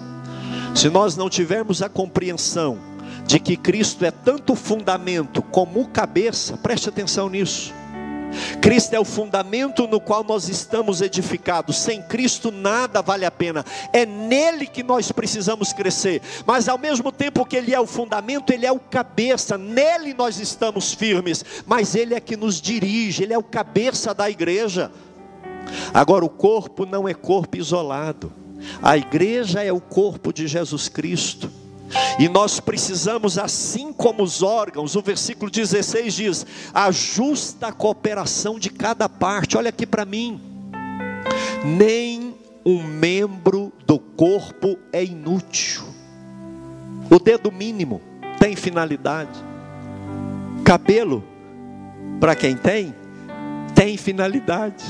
Se 0.75 0.89
nós 0.89 1.17
não 1.17 1.29
tivermos 1.29 1.83
a 1.83 1.89
compreensão 1.89 2.79
de 3.27 3.39
que 3.39 3.57
Cristo 3.57 4.05
é 4.05 4.11
tanto 4.11 4.55
fundamento 4.55 5.43
como 5.43 5.89
cabeça, 5.89 6.57
preste 6.57 6.89
atenção 6.89 7.29
nisso. 7.29 7.73
Cristo 8.61 8.95
é 8.95 9.01
o 9.01 9.05
fundamento 9.05 9.87
no 9.87 10.01
qual 10.01 10.25
nós 10.25 10.49
estamos 10.49 11.01
edificados. 11.01 11.77
Sem 11.77 12.03
Cristo 12.03 12.51
nada 12.51 13.03
vale 13.03 13.25
a 13.25 13.31
pena. 13.31 13.65
É 13.93 14.07
nele 14.07 14.67
que 14.67 14.83
nós 14.83 15.11
precisamos 15.13 15.73
crescer. 15.73 16.23
Mas 16.47 16.69
ao 16.69 16.79
mesmo 16.79 17.13
tempo 17.13 17.45
que 17.45 17.57
ele 17.57 17.75
é 17.75 17.81
o 17.81 17.87
fundamento, 17.87 18.53
ele 18.53 18.67
é 18.67 18.73
o 18.73 18.81
cabeça. 18.81 19.59
Nele 19.59 20.15
nós 20.15 20.39
estamos 20.39 20.93
firmes, 20.95 21.45
mas 21.67 21.95
ele 21.95 22.15
é 22.15 22.21
que 22.21 22.37
nos 22.37 22.61
dirige, 22.61 23.23
ele 23.23 23.35
é 23.35 23.39
o 23.39 23.43
cabeça 23.43 24.15
da 24.15 24.31
igreja. 24.31 24.91
Agora 25.93 26.25
o 26.25 26.31
corpo 26.31 26.85
não 26.87 27.09
é 27.09 27.15
corpo 27.15 27.57
isolado. 27.57 28.33
A 28.81 28.97
igreja 28.97 29.63
é 29.63 29.73
o 29.73 29.81
corpo 29.81 30.33
de 30.33 30.47
Jesus 30.47 30.89
Cristo. 30.89 31.51
E 32.19 32.29
nós 32.29 32.61
precisamos, 32.61 33.39
assim 33.39 33.93
como 33.93 34.23
os 34.23 34.43
órgãos, 34.43 34.97
o 34.97 35.03
versículo 35.03 35.51
16 35.51 36.15
diz: 36.15 36.47
a 36.73 36.91
justa 36.91 37.73
cooperação 37.73 38.59
de 38.59 38.71
cada 38.71 39.09
parte. 39.09 39.57
Olha 39.57 39.69
aqui 39.69 39.87
para 39.87 40.05
mim. 40.05 40.41
Nem 41.65 42.35
um 42.65 42.83
membro 42.83 43.73
do 43.87 43.99
corpo 43.99 44.79
é 44.93 45.05
inútil. 45.05 45.83
O 47.11 47.19
dedo 47.19 47.53
mínimo 47.53 48.01
tem 48.39 48.57
finalidade. 48.57 49.39
Cabelo, 50.65 51.25
para 52.21 52.35
quem 52.35 52.57
tem, 52.57 52.95
tem 53.75 53.97
finalidade. 53.97 54.85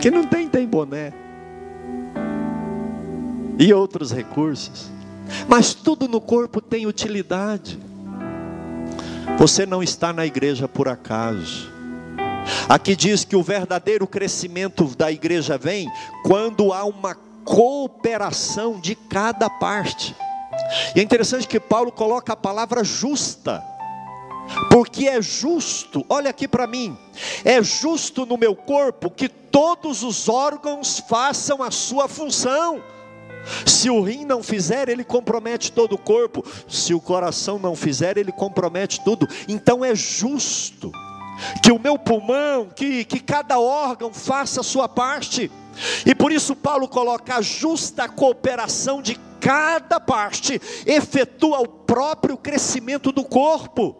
Quem 0.00 0.10
não 0.10 0.24
tem, 0.24 0.48
tem 0.48 0.66
boné 0.66 1.12
e 3.60 3.74
outros 3.74 4.10
recursos. 4.10 4.90
Mas 5.46 5.74
tudo 5.74 6.08
no 6.08 6.20
corpo 6.20 6.62
tem 6.62 6.86
utilidade. 6.86 7.78
Você 9.38 9.66
não 9.66 9.82
está 9.82 10.12
na 10.14 10.24
igreja 10.24 10.66
por 10.66 10.88
acaso. 10.88 11.70
Aqui 12.68 12.96
diz 12.96 13.22
que 13.22 13.36
o 13.36 13.42
verdadeiro 13.42 14.06
crescimento 14.06 14.84
da 14.96 15.12
igreja 15.12 15.58
vem 15.58 15.88
quando 16.24 16.72
há 16.72 16.84
uma 16.84 17.14
cooperação 17.44 18.80
de 18.80 18.94
cada 18.94 19.50
parte. 19.50 20.16
E 20.96 21.00
é 21.00 21.02
interessante 21.02 21.46
que 21.46 21.60
Paulo 21.60 21.92
coloca 21.92 22.32
a 22.32 22.36
palavra 22.36 22.82
justa. 22.82 23.62
Porque 24.70 25.06
é 25.06 25.20
justo, 25.22 26.04
olha 26.08 26.30
aqui 26.30 26.48
para 26.48 26.66
mim, 26.66 26.98
é 27.44 27.62
justo 27.62 28.26
no 28.26 28.36
meu 28.36 28.56
corpo 28.56 29.08
que 29.08 29.28
todos 29.28 30.02
os 30.02 30.28
órgãos 30.28 30.98
façam 31.08 31.62
a 31.62 31.70
sua 31.70 32.08
função. 32.08 32.82
Se 33.66 33.90
o 33.90 34.02
rim 34.02 34.24
não 34.24 34.42
fizer, 34.42 34.88
ele 34.88 35.04
compromete 35.04 35.72
todo 35.72 35.94
o 35.94 35.98
corpo. 35.98 36.44
Se 36.68 36.94
o 36.94 37.00
coração 37.00 37.58
não 37.58 37.74
fizer, 37.74 38.16
ele 38.16 38.32
compromete 38.32 39.02
tudo. 39.04 39.28
Então 39.48 39.84
é 39.84 39.94
justo 39.94 40.92
que 41.62 41.72
o 41.72 41.78
meu 41.78 41.98
pulmão, 41.98 42.68
que, 42.68 43.04
que 43.04 43.20
cada 43.20 43.58
órgão 43.58 44.12
faça 44.12 44.60
a 44.60 44.64
sua 44.64 44.88
parte. 44.88 45.50
E 46.04 46.14
por 46.14 46.32
isso 46.32 46.54
Paulo 46.54 46.88
coloca 46.88 47.36
a 47.36 47.42
justa 47.42 48.08
cooperação 48.08 49.00
de 49.00 49.18
cada 49.40 49.98
parte, 49.98 50.60
efetua 50.84 51.60
o 51.60 51.68
próprio 51.68 52.36
crescimento 52.36 53.10
do 53.10 53.24
corpo. 53.24 53.96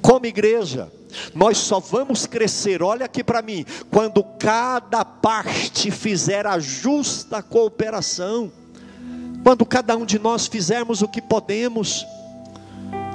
Como 0.00 0.26
igreja, 0.26 0.90
nós 1.34 1.58
só 1.58 1.80
vamos 1.80 2.26
crescer, 2.26 2.82
olha 2.82 3.06
aqui 3.06 3.22
para 3.22 3.42
mim, 3.42 3.64
quando 3.90 4.22
cada 4.38 5.04
parte 5.04 5.90
fizer 5.90 6.46
a 6.46 6.58
justa 6.58 7.42
cooperação. 7.42 8.52
Quando 9.42 9.64
cada 9.64 9.96
um 9.96 10.04
de 10.04 10.18
nós 10.18 10.48
fizermos 10.48 11.02
o 11.02 11.08
que 11.08 11.22
podemos, 11.22 12.04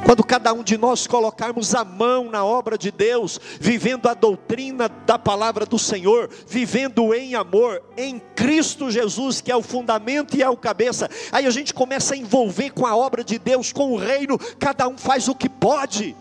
quando 0.05 0.23
cada 0.23 0.51
um 0.51 0.63
de 0.63 0.77
nós 0.77 1.05
colocarmos 1.05 1.75
a 1.75 1.83
mão 1.83 2.29
na 2.29 2.43
obra 2.43 2.77
de 2.77 2.89
Deus, 2.91 3.39
vivendo 3.59 4.09
a 4.09 4.13
doutrina 4.13 4.89
da 5.05 5.19
palavra 5.19 5.65
do 5.65 5.77
Senhor, 5.77 6.29
vivendo 6.47 7.13
em 7.13 7.35
amor, 7.35 7.81
em 7.95 8.19
Cristo 8.35 8.89
Jesus, 8.89 9.41
que 9.41 9.51
é 9.51 9.55
o 9.55 9.61
fundamento 9.61 10.35
e 10.35 10.41
é 10.41 10.49
o 10.49 10.57
cabeça, 10.57 11.09
aí 11.31 11.45
a 11.45 11.51
gente 11.51 11.73
começa 11.73 12.13
a 12.13 12.17
envolver 12.17 12.71
com 12.71 12.85
a 12.85 12.95
obra 12.95 13.23
de 13.23 13.37
Deus, 13.37 13.71
com 13.71 13.91
o 13.91 13.97
reino, 13.97 14.37
cada 14.59 14.87
um 14.87 14.97
faz 14.97 15.27
o 15.27 15.35
que 15.35 15.47
pode. 15.47 16.15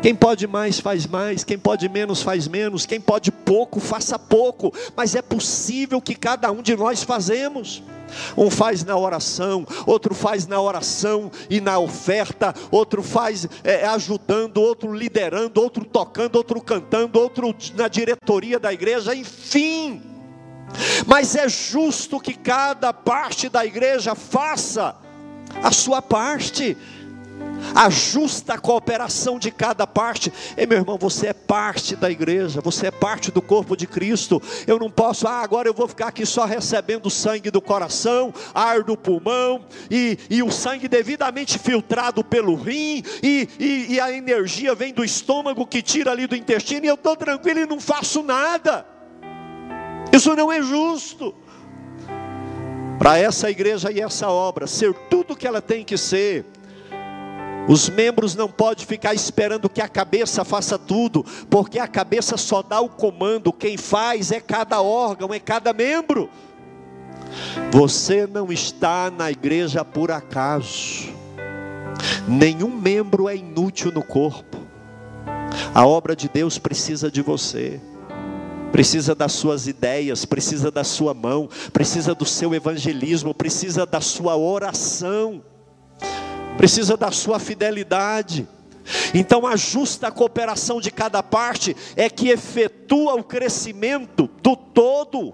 Quem 0.00 0.14
pode 0.14 0.46
mais 0.46 0.78
faz 0.78 1.06
mais, 1.06 1.42
quem 1.42 1.58
pode 1.58 1.88
menos 1.88 2.22
faz 2.22 2.46
menos, 2.46 2.86
quem 2.86 3.00
pode 3.00 3.32
pouco 3.32 3.80
faça 3.80 4.16
pouco, 4.16 4.72
mas 4.96 5.16
é 5.16 5.22
possível 5.22 6.00
que 6.00 6.14
cada 6.14 6.50
um 6.52 6.62
de 6.62 6.76
nós 6.76 7.02
fazemos. 7.02 7.82
Um 8.36 8.50
faz 8.50 8.84
na 8.84 8.96
oração, 8.96 9.66
outro 9.84 10.14
faz 10.14 10.46
na 10.46 10.58
oração 10.60 11.30
e 11.50 11.60
na 11.60 11.78
oferta, 11.78 12.54
outro 12.70 13.02
faz 13.02 13.46
é, 13.62 13.84
ajudando, 13.86 14.58
outro 14.58 14.94
liderando, 14.94 15.60
outro 15.60 15.84
tocando, 15.84 16.36
outro 16.36 16.60
cantando, 16.60 17.18
outro 17.18 17.54
na 17.74 17.88
diretoria 17.88 18.58
da 18.58 18.72
igreja, 18.72 19.14
enfim. 19.14 20.00
Mas 21.06 21.34
é 21.34 21.48
justo 21.48 22.20
que 22.20 22.34
cada 22.34 22.92
parte 22.92 23.48
da 23.48 23.66
igreja 23.66 24.14
faça 24.14 24.96
a 25.62 25.72
sua 25.72 26.00
parte 26.00 26.76
a 27.74 27.90
justa 27.90 28.58
cooperação 28.58 29.38
de 29.38 29.50
cada 29.50 29.86
parte. 29.86 30.32
Ei, 30.56 30.66
meu 30.66 30.78
irmão, 30.78 30.98
você 30.98 31.28
é 31.28 31.32
parte 31.32 31.94
da 31.94 32.10
igreja, 32.10 32.60
você 32.60 32.88
é 32.88 32.90
parte 32.90 33.30
do 33.30 33.40
corpo 33.40 33.76
de 33.76 33.86
Cristo. 33.86 34.42
Eu 34.66 34.78
não 34.78 34.90
posso, 34.90 35.26
ah, 35.26 35.40
agora 35.42 35.68
eu 35.68 35.74
vou 35.74 35.88
ficar 35.88 36.08
aqui 36.08 36.26
só 36.26 36.44
recebendo 36.44 37.10
sangue 37.10 37.50
do 37.50 37.60
coração, 37.60 38.32
ar 38.54 38.82
do 38.82 38.96
pulmão, 38.96 39.64
e, 39.90 40.18
e 40.28 40.42
o 40.42 40.50
sangue 40.50 40.88
devidamente 40.88 41.58
filtrado 41.58 42.24
pelo 42.24 42.54
rim, 42.54 43.02
e, 43.22 43.48
e, 43.58 43.94
e 43.94 44.00
a 44.00 44.12
energia 44.12 44.74
vem 44.74 44.92
do 44.92 45.04
estômago 45.04 45.66
que 45.66 45.82
tira 45.82 46.10
ali 46.10 46.26
do 46.26 46.36
intestino, 46.36 46.84
e 46.84 46.88
eu 46.88 46.94
estou 46.94 47.16
tranquilo 47.16 47.60
e 47.60 47.66
não 47.66 47.80
faço 47.80 48.22
nada. 48.22 48.86
Isso 50.12 50.34
não 50.34 50.50
é 50.50 50.62
justo 50.62 51.34
para 52.98 53.18
essa 53.18 53.48
igreja 53.48 53.92
e 53.92 54.00
essa 54.00 54.28
obra 54.28 54.66
ser 54.66 54.92
tudo 55.08 55.36
que 55.36 55.46
ela 55.46 55.62
tem 55.62 55.84
que 55.84 55.96
ser, 55.96 56.44
os 57.68 57.90
membros 57.90 58.34
não 58.34 58.48
podem 58.48 58.86
ficar 58.86 59.12
esperando 59.12 59.68
que 59.68 59.82
a 59.82 59.88
cabeça 59.88 60.42
faça 60.42 60.78
tudo, 60.78 61.22
porque 61.50 61.78
a 61.78 61.86
cabeça 61.86 62.38
só 62.38 62.62
dá 62.62 62.80
o 62.80 62.88
comando, 62.88 63.52
quem 63.52 63.76
faz 63.76 64.32
é 64.32 64.40
cada 64.40 64.80
órgão, 64.80 65.34
é 65.34 65.38
cada 65.38 65.74
membro. 65.74 66.30
Você 67.70 68.26
não 68.26 68.50
está 68.50 69.10
na 69.10 69.30
igreja 69.30 69.84
por 69.84 70.10
acaso, 70.10 71.12
nenhum 72.26 72.70
membro 72.70 73.28
é 73.28 73.36
inútil 73.36 73.92
no 73.92 74.02
corpo, 74.02 74.56
a 75.74 75.86
obra 75.86 76.16
de 76.16 76.26
Deus 76.26 76.58
precisa 76.58 77.10
de 77.10 77.20
você. 77.20 77.78
Precisa 78.72 79.14
das 79.14 79.32
suas 79.32 79.66
ideias, 79.66 80.26
precisa 80.26 80.70
da 80.70 80.84
sua 80.84 81.14
mão, 81.14 81.48
precisa 81.72 82.14
do 82.14 82.26
seu 82.26 82.54
evangelismo, 82.54 83.32
precisa 83.32 83.86
da 83.86 83.98
sua 83.98 84.36
oração 84.36 85.42
precisa 86.58 86.96
da 86.96 87.12
sua 87.12 87.38
fidelidade. 87.38 88.46
Então, 89.14 89.46
a 89.46 89.54
justa 89.54 90.10
cooperação 90.10 90.80
de 90.80 90.90
cada 90.90 91.22
parte 91.22 91.74
é 91.94 92.10
que 92.10 92.28
efetua 92.28 93.14
o 93.14 93.22
crescimento 93.22 94.28
do 94.42 94.56
todo. 94.56 95.32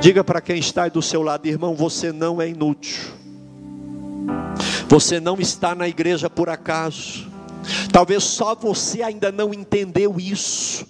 Diga 0.00 0.24
para 0.24 0.40
quem 0.40 0.58
está 0.58 0.88
do 0.88 1.00
seu 1.00 1.22
lado, 1.22 1.46
irmão, 1.46 1.74
você 1.74 2.12
não 2.12 2.42
é 2.42 2.48
inútil. 2.48 3.14
Você 4.88 5.20
não 5.20 5.38
está 5.38 5.74
na 5.74 5.88
igreja 5.88 6.28
por 6.28 6.48
acaso. 6.48 7.30
Talvez 7.92 8.24
só 8.24 8.54
você 8.54 9.02
ainda 9.02 9.30
não 9.30 9.54
entendeu 9.54 10.16
isso. 10.18 10.86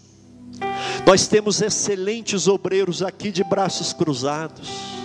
Nós 1.06 1.26
temos 1.26 1.60
excelentes 1.60 2.48
obreiros 2.48 3.02
aqui 3.02 3.30
de 3.30 3.44
braços 3.44 3.92
cruzados. 3.92 4.95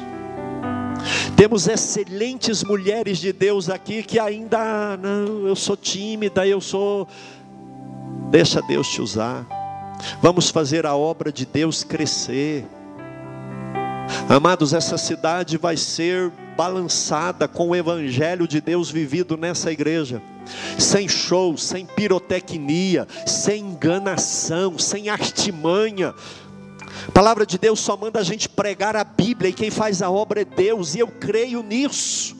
Temos 1.42 1.68
excelentes 1.68 2.64
mulheres 2.64 3.18
de 3.18 3.34
Deus 3.34 3.68
aqui 3.68 4.04
que 4.04 4.20
ainda 4.20 4.96
não, 4.96 5.48
eu 5.48 5.56
sou 5.56 5.76
tímida, 5.76 6.46
eu 6.46 6.62
sou. 6.62 7.08
Deixa 8.30 8.62
Deus 8.62 8.88
te 8.88 9.02
usar. 9.02 9.48
Vamos 10.22 10.52
fazer 10.52 10.86
a 10.86 10.96
obra 10.96 11.32
de 11.32 11.44
Deus 11.44 11.84
crescer. 11.84 12.64
Amados, 14.30 14.72
essa 14.72 15.00
cidade 15.00 15.58
vai 15.58 15.76
ser 15.76 16.32
balançada 16.56 17.48
com 17.48 17.70
o 17.70 17.76
evangelho 17.76 18.48
de 18.48 18.62
Deus 18.62 18.92
vivido 18.92 19.36
nessa 19.36 19.72
igreja. 19.72 20.22
Sem 20.78 21.08
show, 21.08 21.58
sem 21.58 21.88
pirotecnia, 21.88 23.08
sem 23.26 23.64
enganação, 23.64 24.78
sem 24.78 25.10
artimanha, 25.10 26.14
palavra 27.14 27.46
de 27.46 27.58
Deus 27.58 27.80
só 27.80 27.96
manda 27.98 28.20
a 28.20 28.24
gente 28.24 28.48
pregar 28.48 28.96
a 28.96 29.04
Bíblia 29.04 29.50
e 29.50 29.54
quem 29.54 29.70
faz 29.70 30.02
a 30.02 30.10
obra 30.10 30.42
é 30.42 30.46
Deus, 30.46 30.96
e 30.96 31.00
eu 31.00 31.08
creio 31.08 31.64
nisso. 31.64 32.36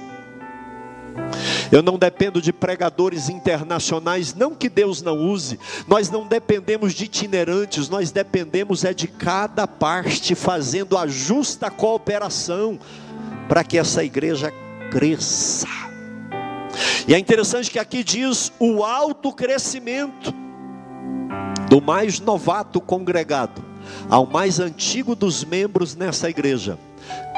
Eu 1.72 1.82
não 1.82 1.98
dependo 1.98 2.42
de 2.42 2.52
pregadores 2.52 3.30
internacionais, 3.30 4.34
não 4.34 4.54
que 4.54 4.70
Deus 4.70 5.02
não 5.02 5.18
use. 5.18 5.60
Nós 5.88 6.10
não 6.10 6.28
dependemos 6.28 6.94
de 6.94 7.06
itinerantes, 7.06 7.90
nós 7.90 8.12
dependemos 8.12 8.84
é 8.84 8.94
de 8.94 9.08
cada 9.08 9.66
parte 9.66 10.36
fazendo 10.36 10.98
a 10.98 11.08
justa 11.08 11.70
cooperação 11.70 12.80
para 13.48 13.64
que 13.64 13.78
essa 13.78 14.04
igreja 14.04 14.52
cresça. 14.90 15.68
E 17.08 17.14
é 17.14 17.20
interessante 17.20 17.72
que 17.72 17.80
aqui 17.80 18.04
diz 18.04 18.52
o 18.60 18.84
alto 18.84 19.32
crescimento 19.34 20.34
do 21.70 21.82
mais 21.82 22.20
novato 22.20 22.82
congregado 22.82 23.71
ao 24.10 24.26
mais 24.26 24.60
antigo 24.60 25.16
dos 25.16 25.44
membros 25.44 25.96
nessa 25.96 26.30
igreja. 26.30 26.78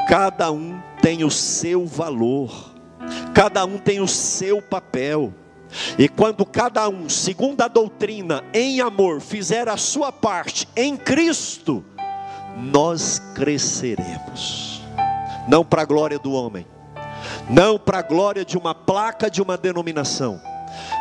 Cada 0.07 0.51
um 0.51 0.79
tem 1.01 1.23
o 1.23 1.31
seu 1.31 1.85
valor, 1.85 2.71
cada 3.33 3.65
um 3.65 3.77
tem 3.77 3.99
o 3.99 4.07
seu 4.07 4.61
papel. 4.61 5.33
E 5.97 6.07
quando 6.07 6.45
cada 6.45 6.87
um, 6.87 7.09
segundo 7.09 7.61
a 7.61 7.67
doutrina, 7.67 8.43
em 8.53 8.79
amor, 8.79 9.21
fizer 9.21 9.67
a 9.67 9.77
sua 9.77 10.11
parte 10.11 10.67
em 10.75 10.95
Cristo, 10.95 11.83
nós 12.57 13.19
cresceremos. 13.33 14.81
Não 15.47 15.65
para 15.65 15.81
a 15.81 15.85
glória 15.85 16.19
do 16.19 16.31
homem, 16.31 16.65
não 17.49 17.79
para 17.79 17.99
a 17.99 18.03
glória 18.03 18.45
de 18.45 18.57
uma 18.57 18.75
placa 18.75 19.29
de 19.29 19.41
uma 19.41 19.57
denominação 19.57 20.39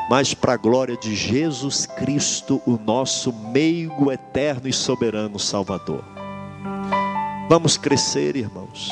mas 0.09 0.35
para 0.35 0.55
a 0.55 0.57
glória 0.57 0.97
de 0.97 1.15
Jesus 1.15 1.87
Cristo, 1.87 2.61
o 2.67 2.79
nosso 2.79 3.33
meigo 3.33 4.11
eterno 4.11 4.69
e 4.69 4.73
soberano 4.73 5.39
Salvador. 5.39 6.05
Vamos 7.49 7.77
crescer, 7.77 8.37
irmãos. 8.37 8.91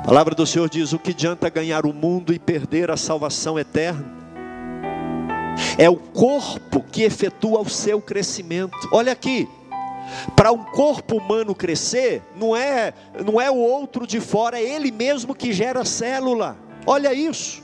A 0.00 0.04
palavra 0.04 0.34
do 0.34 0.46
Senhor 0.46 0.68
diz: 0.68 0.92
o 0.92 0.98
que 0.98 1.10
adianta 1.10 1.48
ganhar 1.48 1.86
o 1.86 1.92
mundo 1.92 2.32
e 2.32 2.38
perder 2.38 2.90
a 2.90 2.96
salvação 2.96 3.58
eterna? 3.58 4.04
É 5.78 5.88
o 5.88 5.96
corpo 5.96 6.82
que 6.82 7.02
efetua 7.02 7.60
o 7.60 7.68
seu 7.68 8.00
crescimento. 8.00 8.76
Olha 8.92 9.12
aqui, 9.12 9.48
para 10.36 10.52
um 10.52 10.62
corpo 10.64 11.16
humano 11.16 11.54
crescer, 11.54 12.22
não 12.36 12.54
é, 12.54 12.92
não 13.24 13.40
é 13.40 13.50
o 13.50 13.56
outro 13.56 14.06
de 14.06 14.20
fora, 14.20 14.58
é 14.58 14.62
ele 14.62 14.90
mesmo 14.90 15.34
que 15.34 15.52
gera 15.52 15.84
célula. 15.84 16.56
Olha 16.86 17.14
isso. 17.14 17.62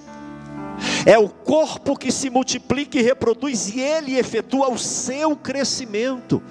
É 1.04 1.18
o 1.18 1.28
corpo 1.28 1.96
que 1.96 2.12
se 2.12 2.30
multiplica 2.30 2.98
e 2.98 3.02
reproduz, 3.02 3.68
e 3.68 3.80
ele 3.80 4.18
efetua 4.18 4.70
o 4.70 4.78
seu 4.78 5.36
crescimento. 5.36 6.42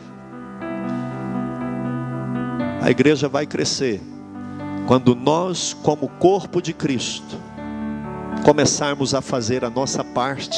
A 2.81 2.89
igreja 2.89 3.27
vai 3.27 3.45
crescer 3.45 4.01
quando 4.87 5.13
nós, 5.13 5.73
como 5.73 6.07
corpo 6.07 6.61
de 6.61 6.73
Cristo, 6.73 7.37
começarmos 8.43 9.13
a 9.13 9.21
fazer 9.21 9.63
a 9.63 9.69
nossa 9.69 10.03
parte 10.03 10.57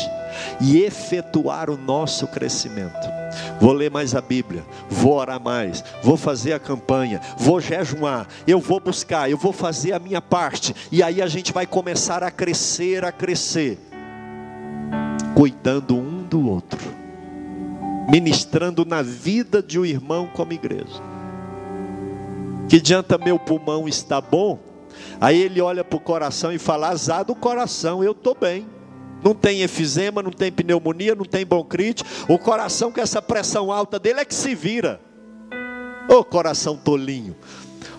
e 0.61 0.80
efetuar 0.84 1.69
o 1.69 1.78
nosso 1.78 2.28
crescimento. 2.28 3.20
Vou 3.60 3.74
ler 3.74 3.92
mais 3.92 4.16
a 4.16 4.22
Bíblia, 4.22 4.64
vou 4.90 5.14
orar 5.14 5.42
mais, 5.42 5.84
vou 6.02 6.18
fazer 6.18 6.54
a 6.54 6.60
campanha, 6.60 7.22
vou 7.38 7.60
jejuar, 7.60 8.28
eu 8.48 8.60
vou 8.60 8.80
buscar, 8.80 9.30
eu 9.30 9.38
vou 9.38 9.54
fazer 9.54 9.94
a 9.94 10.00
minha 10.00 10.22
parte, 10.22 10.76
e 10.92 11.02
aí 11.04 11.22
a 11.22 11.28
gente 11.28 11.54
vai 11.54 11.66
começar 11.66 12.24
a 12.24 12.32
crescer, 12.32 13.06
a 13.06 13.12
crescer, 13.12 13.78
cuidando 15.36 15.96
um 15.96 16.24
do 16.24 16.50
outro, 16.50 16.80
ministrando 18.10 18.86
na 18.86 19.02
vida 19.02 19.62
de 19.62 19.80
um 19.80 19.86
irmão 19.86 20.28
como 20.34 20.54
igreja. 20.54 21.02
Que 22.68 22.78
adianta 22.78 23.18
meu 23.18 23.38
pulmão 23.38 23.88
estar 23.88 24.22
bom? 24.22 24.58
Aí 25.20 25.42
ele 25.42 25.60
olha 25.62 25.84
para 25.84 25.98
o 25.98 26.00
coração 26.00 26.54
e 26.54 26.58
fala: 26.58 26.90
azar 26.90 27.26
do 27.26 27.36
coração, 27.36 28.04
eu 28.04 28.12
estou 28.12 28.36
bem 28.40 28.66
não 29.24 29.34
tem 29.34 29.61
efizema, 29.61 30.22
não 30.22 30.32
tem 30.32 30.51
pneumonia, 30.51 31.15
não 31.15 31.26
tem 31.26 31.45
bronquite. 31.45 32.03
O 32.28 32.38
coração 32.38 32.91
com 32.91 32.99
essa 32.99 33.22
pressão 33.22 33.72
alta 33.72 33.99
dele 33.99 34.19
é 34.19 34.26
que 34.26 34.36
se 34.36 34.55
vira. 34.55 34.99
Ô 36.09 36.15
oh, 36.15 36.24
coração 36.24 36.76
tolinho. 36.76 37.36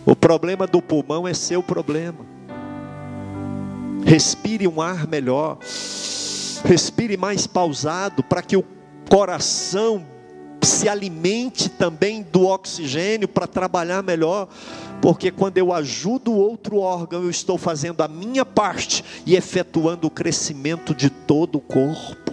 O 0.04 0.16
problema 0.16 0.66
do 0.66 0.82
pulmão 0.82 1.26
é 1.26 1.32
seu 1.32 1.62
problema. 1.62 2.26
Respire 4.04 4.66
um 4.66 4.80
ar 4.80 5.06
melhor. 5.06 5.58
Respire 6.64 7.16
mais 7.16 7.46
pausado 7.46 8.22
para 8.22 8.42
que 8.42 8.56
o 8.56 8.64
coração 9.08 10.11
se 10.62 10.88
alimente 10.88 11.68
também 11.68 12.22
do 12.22 12.46
oxigênio 12.46 13.26
para 13.26 13.46
trabalhar 13.46 14.02
melhor, 14.02 14.48
porque 15.00 15.30
quando 15.30 15.58
eu 15.58 15.72
ajudo 15.72 16.32
outro 16.32 16.78
órgão, 16.78 17.22
eu 17.22 17.30
estou 17.30 17.58
fazendo 17.58 18.02
a 18.02 18.08
minha 18.08 18.44
parte 18.44 19.04
e 19.26 19.34
efetuando 19.34 20.06
o 20.06 20.10
crescimento 20.10 20.94
de 20.94 21.10
todo 21.10 21.56
o 21.56 21.60
corpo. 21.60 22.32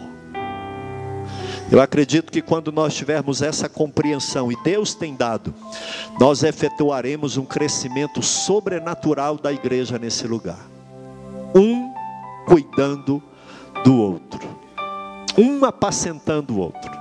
Eu 1.72 1.80
acredito 1.80 2.32
que 2.32 2.42
quando 2.42 2.72
nós 2.72 2.96
tivermos 2.96 3.44
essa 3.44 3.70
compreensão, 3.70 4.52
e 4.52 4.56
Deus 4.64 4.96
tem 4.96 5.16
dado, 5.16 5.54
nós 6.20 6.42
efetuaremos 6.42 7.38
um 7.38 7.46
crescimento 7.46 8.24
sobrenatural 8.24 9.38
da 9.38 9.54
igreja 9.54 10.00
nesse 10.00 10.28
lugar. 10.28 10.60
Um 11.54 11.94
cuidando 12.48 13.22
do 13.84 13.96
outro, 13.96 14.40
um 15.38 15.64
apacentando 15.64 16.56
o 16.56 16.60
outro. 16.60 16.99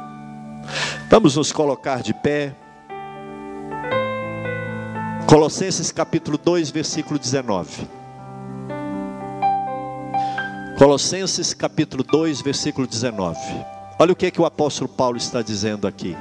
Vamos 1.08 1.36
nos 1.36 1.52
colocar 1.52 2.02
de 2.02 2.12
pé. 2.12 2.54
Colossenses 5.26 5.92
capítulo 5.92 6.38
2, 6.38 6.70
versículo 6.70 7.18
19. 7.18 7.88
Colossenses 10.78 11.52
capítulo 11.52 12.04
2, 12.04 12.40
versículo 12.40 12.86
19. 12.86 13.38
Olha 13.98 14.12
o 14.12 14.16
que, 14.16 14.26
é 14.26 14.30
que 14.30 14.40
o 14.40 14.46
apóstolo 14.46 14.88
Paulo 14.88 15.16
está 15.16 15.42
dizendo 15.42 15.86
aqui. 15.86 16.16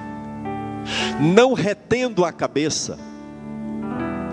Não 1.19 1.53
retendo 1.53 2.25
a 2.25 2.31
cabeça, 2.31 2.97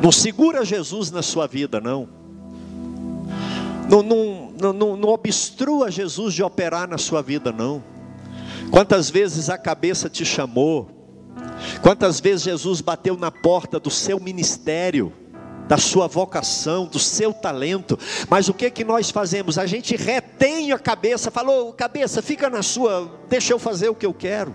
não 0.03 0.11
segura 0.11 0.65
Jesus 0.65 1.11
na 1.11 1.23
sua 1.23 1.47
vida, 1.47 1.81
não. 1.81 2.09
Não, 3.89 4.03
não, 4.03 4.73
não, 4.73 4.97
não 4.97 5.09
obstrua 5.11 5.91
Jesus 5.91 6.35
de 6.35 6.43
operar 6.43 6.89
na 6.89 6.97
sua 6.97 7.23
vida, 7.23 7.53
não. 7.53 7.83
Quantas 8.75 9.09
vezes 9.09 9.49
a 9.49 9.57
cabeça 9.57 10.11
te 10.11 10.25
chamou? 10.25 10.91
Quantas 11.81 12.19
vezes 12.19 12.43
Jesus 12.43 12.81
bateu 12.81 13.17
na 13.17 13.31
porta 13.31 13.79
do 13.79 13.89
seu 13.89 14.19
ministério? 14.19 15.13
da 15.67 15.79
sua 15.79 16.07
vocação, 16.07 16.85
do 16.85 16.99
seu 16.99 17.33
talento. 17.33 17.99
Mas 18.29 18.51
o 18.51 18.53
que 18.53 18.71
que 18.71 18.85
nós 18.85 19.11
fazemos? 19.11 19.57
A 19.57 19.65
gente 19.65 19.97
retém 19.97 20.73
a 20.73 20.79
cabeça, 20.79 21.31
falou, 21.31 21.73
cabeça, 21.73 22.21
fica 22.21 22.51
na 22.51 22.63
sua, 22.63 23.11
deixa 23.31 23.55
eu 23.55 23.59
fazer 23.59 23.89
o 23.89 23.95
que 23.95 24.05
eu 24.05 24.13
quero. 24.13 24.55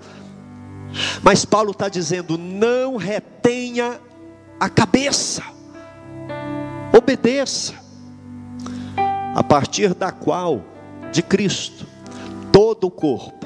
Mas 1.24 1.46
Paulo 1.46 1.72
está 1.72 1.90
dizendo: 1.90 2.38
não 2.38 2.96
retenha 2.96 4.00
a 4.60 4.70
cabeça, 4.70 5.42
obedeça, 6.96 7.74
a 9.34 9.42
partir 9.42 9.96
da 9.96 10.12
qual, 10.12 10.62
de 11.12 11.24
Cristo, 11.24 11.88
todo 12.52 12.86
o 12.86 12.92
corpo 12.92 13.40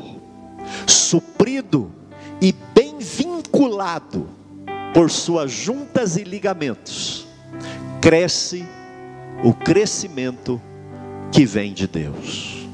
suprido 0.88 1.92
e 2.42 2.54
bem 2.74 2.98
vinculado 3.00 4.28
por 4.94 5.10
suas 5.10 5.52
juntas 5.52 6.18
e 6.18 6.24
ligamentos, 6.24 7.26
cresce 8.02 8.66
o 9.44 9.54
crescimento 9.54 10.62
que 11.32 11.46
vem 11.46 11.74
de 11.74 11.88
Deus. 11.88 12.68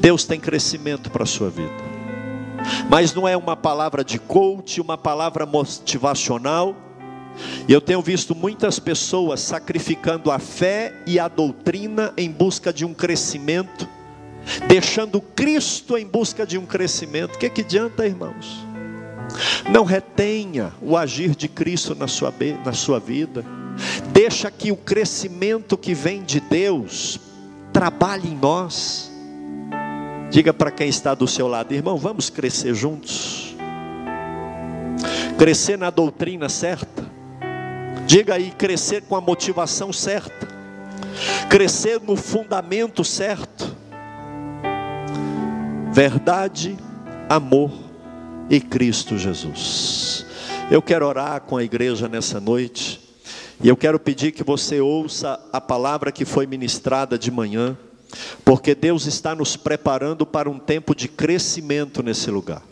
Deus 0.00 0.24
tem 0.24 0.38
crescimento 0.40 1.10
para 1.10 1.24
a 1.24 1.26
sua 1.26 1.50
vida. 1.50 1.90
Mas 2.88 3.14
não 3.14 3.26
é 3.26 3.36
uma 3.36 3.56
palavra 3.56 4.04
de 4.04 4.18
coach, 4.18 4.80
uma 4.80 4.96
palavra 4.96 5.44
motivacional. 5.44 6.74
E 7.68 7.72
eu 7.72 7.80
tenho 7.80 8.02
visto 8.02 8.34
muitas 8.34 8.78
pessoas 8.78 9.40
sacrificando 9.40 10.30
a 10.30 10.38
fé 10.38 10.94
e 11.06 11.18
a 11.18 11.28
doutrina 11.28 12.12
em 12.16 12.30
busca 12.30 12.72
de 12.72 12.84
um 12.84 12.92
crescimento 12.92 13.88
deixando 14.66 15.20
Cristo 15.20 15.96
em 15.96 16.06
busca 16.06 16.46
de 16.46 16.58
um 16.58 16.66
crescimento. 16.66 17.34
O 17.34 17.38
que, 17.38 17.48
que 17.48 17.60
adianta, 17.62 18.06
irmãos? 18.06 18.64
Não 19.70 19.84
retenha 19.84 20.72
o 20.80 20.96
agir 20.96 21.34
de 21.34 21.48
Cristo 21.48 21.94
na 21.94 22.08
sua, 22.08 22.32
na 22.64 22.72
sua 22.72 22.98
vida. 22.98 23.44
Deixa 24.12 24.50
que 24.50 24.72
o 24.72 24.76
crescimento 24.76 25.76
que 25.76 25.94
vem 25.94 26.22
de 26.22 26.40
Deus 26.40 27.20
trabalhe 27.72 28.28
em 28.28 28.36
nós. 28.36 29.10
Diga 30.30 30.52
para 30.52 30.70
quem 30.70 30.88
está 30.88 31.14
do 31.14 31.26
seu 31.26 31.48
lado, 31.48 31.72
irmão, 31.72 31.96
vamos 31.96 32.30
crescer 32.30 32.74
juntos. 32.74 33.54
Crescer 35.38 35.78
na 35.78 35.90
doutrina 35.90 36.48
certa. 36.48 37.08
Diga 38.06 38.34
aí, 38.34 38.50
crescer 38.50 39.02
com 39.02 39.16
a 39.16 39.20
motivação 39.20 39.92
certa. 39.92 40.48
Crescer 41.48 42.00
no 42.00 42.16
fundamento 42.16 43.04
certo 43.04 43.79
verdade, 45.92 46.76
amor 47.28 47.72
e 48.48 48.60
Cristo 48.60 49.18
Jesus. 49.18 50.24
Eu 50.70 50.80
quero 50.80 51.06
orar 51.06 51.40
com 51.42 51.56
a 51.56 51.64
igreja 51.64 52.08
nessa 52.08 52.40
noite, 52.40 53.00
e 53.62 53.68
eu 53.68 53.76
quero 53.76 53.98
pedir 53.98 54.32
que 54.32 54.44
você 54.44 54.80
ouça 54.80 55.38
a 55.52 55.60
palavra 55.60 56.12
que 56.12 56.24
foi 56.24 56.46
ministrada 56.46 57.18
de 57.18 57.30
manhã, 57.30 57.76
porque 58.44 58.74
Deus 58.74 59.06
está 59.06 59.34
nos 59.34 59.56
preparando 59.56 60.24
para 60.24 60.48
um 60.48 60.58
tempo 60.58 60.94
de 60.94 61.08
crescimento 61.08 62.02
nesse 62.02 62.30
lugar. 62.30 62.62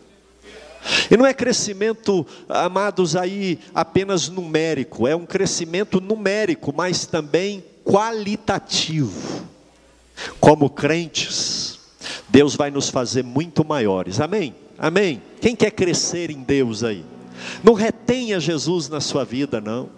E 1.10 1.16
não 1.16 1.26
é 1.26 1.34
crescimento, 1.34 2.24
amados, 2.48 3.16
aí 3.16 3.58
apenas 3.74 4.28
numérico, 4.28 5.08
é 5.08 5.16
um 5.16 5.26
crescimento 5.26 6.00
numérico, 6.00 6.72
mas 6.74 7.04
também 7.04 7.64
qualitativo. 7.84 9.44
Como 10.40 10.70
crentes, 10.70 11.78
Deus 12.29 12.55
vai 12.55 12.70
nos 12.70 12.89
fazer 12.91 13.24
muito 13.24 13.64
maiores. 13.64 14.20
Amém? 14.20 14.55
Amém? 14.79 15.22
Quem 15.41 15.57
quer 15.57 15.70
crescer 15.70 16.31
em 16.31 16.43
Deus 16.43 16.85
aí? 16.85 17.05
Não 17.64 17.72
retenha 17.72 18.39
Jesus 18.39 18.89
na 18.89 19.01
sua 19.01 19.24
vida, 19.24 19.61
não. 19.61 19.89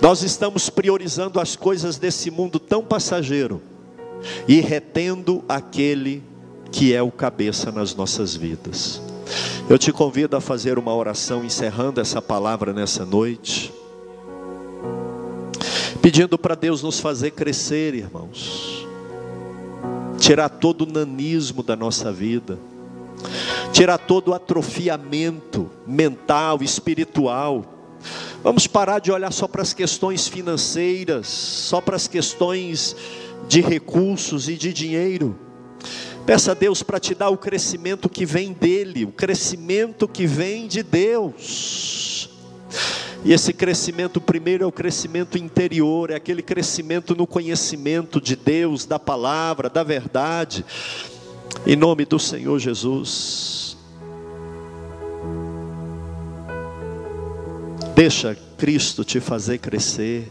Nós 0.00 0.22
estamos 0.22 0.68
priorizando 0.68 1.40
as 1.40 1.56
coisas 1.56 1.96
desse 1.96 2.30
mundo 2.30 2.58
tão 2.58 2.82
passageiro 2.84 3.62
e 4.46 4.60
retendo 4.60 5.44
aquele 5.48 6.22
que 6.70 6.94
é 6.94 7.02
o 7.02 7.10
cabeça 7.10 7.70
nas 7.70 7.94
nossas 7.94 8.34
vidas. 8.34 9.00
Eu 9.68 9.78
te 9.78 9.92
convido 9.92 10.36
a 10.36 10.40
fazer 10.40 10.78
uma 10.78 10.94
oração 10.94 11.44
encerrando 11.44 12.00
essa 12.00 12.20
palavra 12.20 12.72
nessa 12.72 13.04
noite, 13.06 13.72
pedindo 16.00 16.36
para 16.36 16.54
Deus 16.54 16.82
nos 16.82 16.98
fazer 16.98 17.30
crescer, 17.30 17.94
irmãos 17.94 18.82
tirar 20.22 20.48
todo 20.48 20.82
o 20.82 20.86
nanismo 20.86 21.64
da 21.64 21.74
nossa 21.74 22.12
vida, 22.12 22.56
tirar 23.72 23.98
todo 23.98 24.28
o 24.28 24.34
atrofiamento 24.34 25.68
mental, 25.84 26.62
espiritual. 26.62 27.64
Vamos 28.40 28.68
parar 28.68 29.00
de 29.00 29.10
olhar 29.10 29.32
só 29.32 29.48
para 29.48 29.62
as 29.62 29.72
questões 29.74 30.28
financeiras, 30.28 31.26
só 31.26 31.80
para 31.80 31.96
as 31.96 32.06
questões 32.06 32.94
de 33.48 33.60
recursos 33.60 34.48
e 34.48 34.54
de 34.54 34.72
dinheiro. 34.72 35.36
Peça 36.24 36.52
a 36.52 36.54
Deus 36.54 36.84
para 36.84 37.00
te 37.00 37.16
dar 37.16 37.30
o 37.30 37.36
crescimento 37.36 38.08
que 38.08 38.24
vem 38.24 38.52
dele, 38.52 39.04
o 39.04 39.10
crescimento 39.10 40.06
que 40.06 40.24
vem 40.24 40.68
de 40.68 40.84
Deus. 40.84 42.11
E 43.24 43.32
esse 43.32 43.52
crescimento, 43.52 44.20
primeiro, 44.20 44.64
é 44.64 44.66
o 44.66 44.72
crescimento 44.72 45.38
interior, 45.38 46.10
é 46.10 46.16
aquele 46.16 46.42
crescimento 46.42 47.14
no 47.14 47.26
conhecimento 47.26 48.20
de 48.20 48.34
Deus, 48.34 48.84
da 48.84 48.98
palavra, 48.98 49.70
da 49.70 49.84
verdade. 49.84 50.64
Em 51.64 51.76
nome 51.76 52.04
do 52.04 52.18
Senhor 52.18 52.58
Jesus. 52.58 53.76
Deixa 57.94 58.36
Cristo 58.58 59.04
te 59.04 59.20
fazer 59.20 59.58
crescer. 59.58 60.30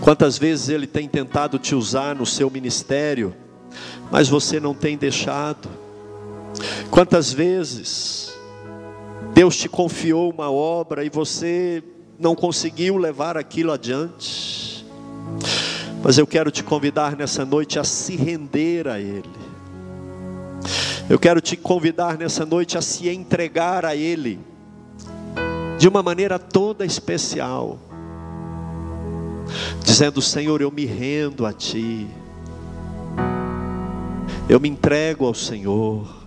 Quantas 0.00 0.38
vezes 0.38 0.70
Ele 0.70 0.86
tem 0.86 1.06
tentado 1.08 1.58
te 1.58 1.74
usar 1.74 2.14
no 2.14 2.24
seu 2.24 2.48
ministério, 2.48 3.34
mas 4.10 4.28
você 4.28 4.58
não 4.58 4.72
tem 4.72 4.96
deixado. 4.96 5.68
Quantas 6.90 7.32
vezes 7.32 8.33
Deus 9.34 9.56
te 9.56 9.68
confiou 9.68 10.30
uma 10.30 10.48
obra 10.48 11.04
e 11.04 11.10
você 11.10 11.82
não 12.18 12.36
conseguiu 12.36 12.96
levar 12.96 13.36
aquilo 13.36 13.72
adiante. 13.72 14.86
Mas 16.04 16.18
eu 16.18 16.26
quero 16.26 16.52
te 16.52 16.62
convidar 16.62 17.16
nessa 17.16 17.44
noite 17.44 17.76
a 17.76 17.82
se 17.82 18.14
render 18.14 18.86
a 18.86 19.00
Ele. 19.00 19.24
Eu 21.10 21.18
quero 21.18 21.40
te 21.40 21.56
convidar 21.56 22.16
nessa 22.16 22.46
noite 22.46 22.78
a 22.78 22.82
se 22.82 23.08
entregar 23.08 23.84
a 23.84 23.96
Ele, 23.96 24.38
de 25.78 25.88
uma 25.88 26.02
maneira 26.02 26.38
toda 26.38 26.86
especial, 26.86 27.78
dizendo: 29.82 30.22
Senhor, 30.22 30.62
eu 30.62 30.70
me 30.70 30.86
rendo 30.86 31.44
a 31.44 31.52
Ti, 31.52 32.06
eu 34.48 34.60
me 34.60 34.68
entrego 34.68 35.26
ao 35.26 35.34
Senhor. 35.34 36.23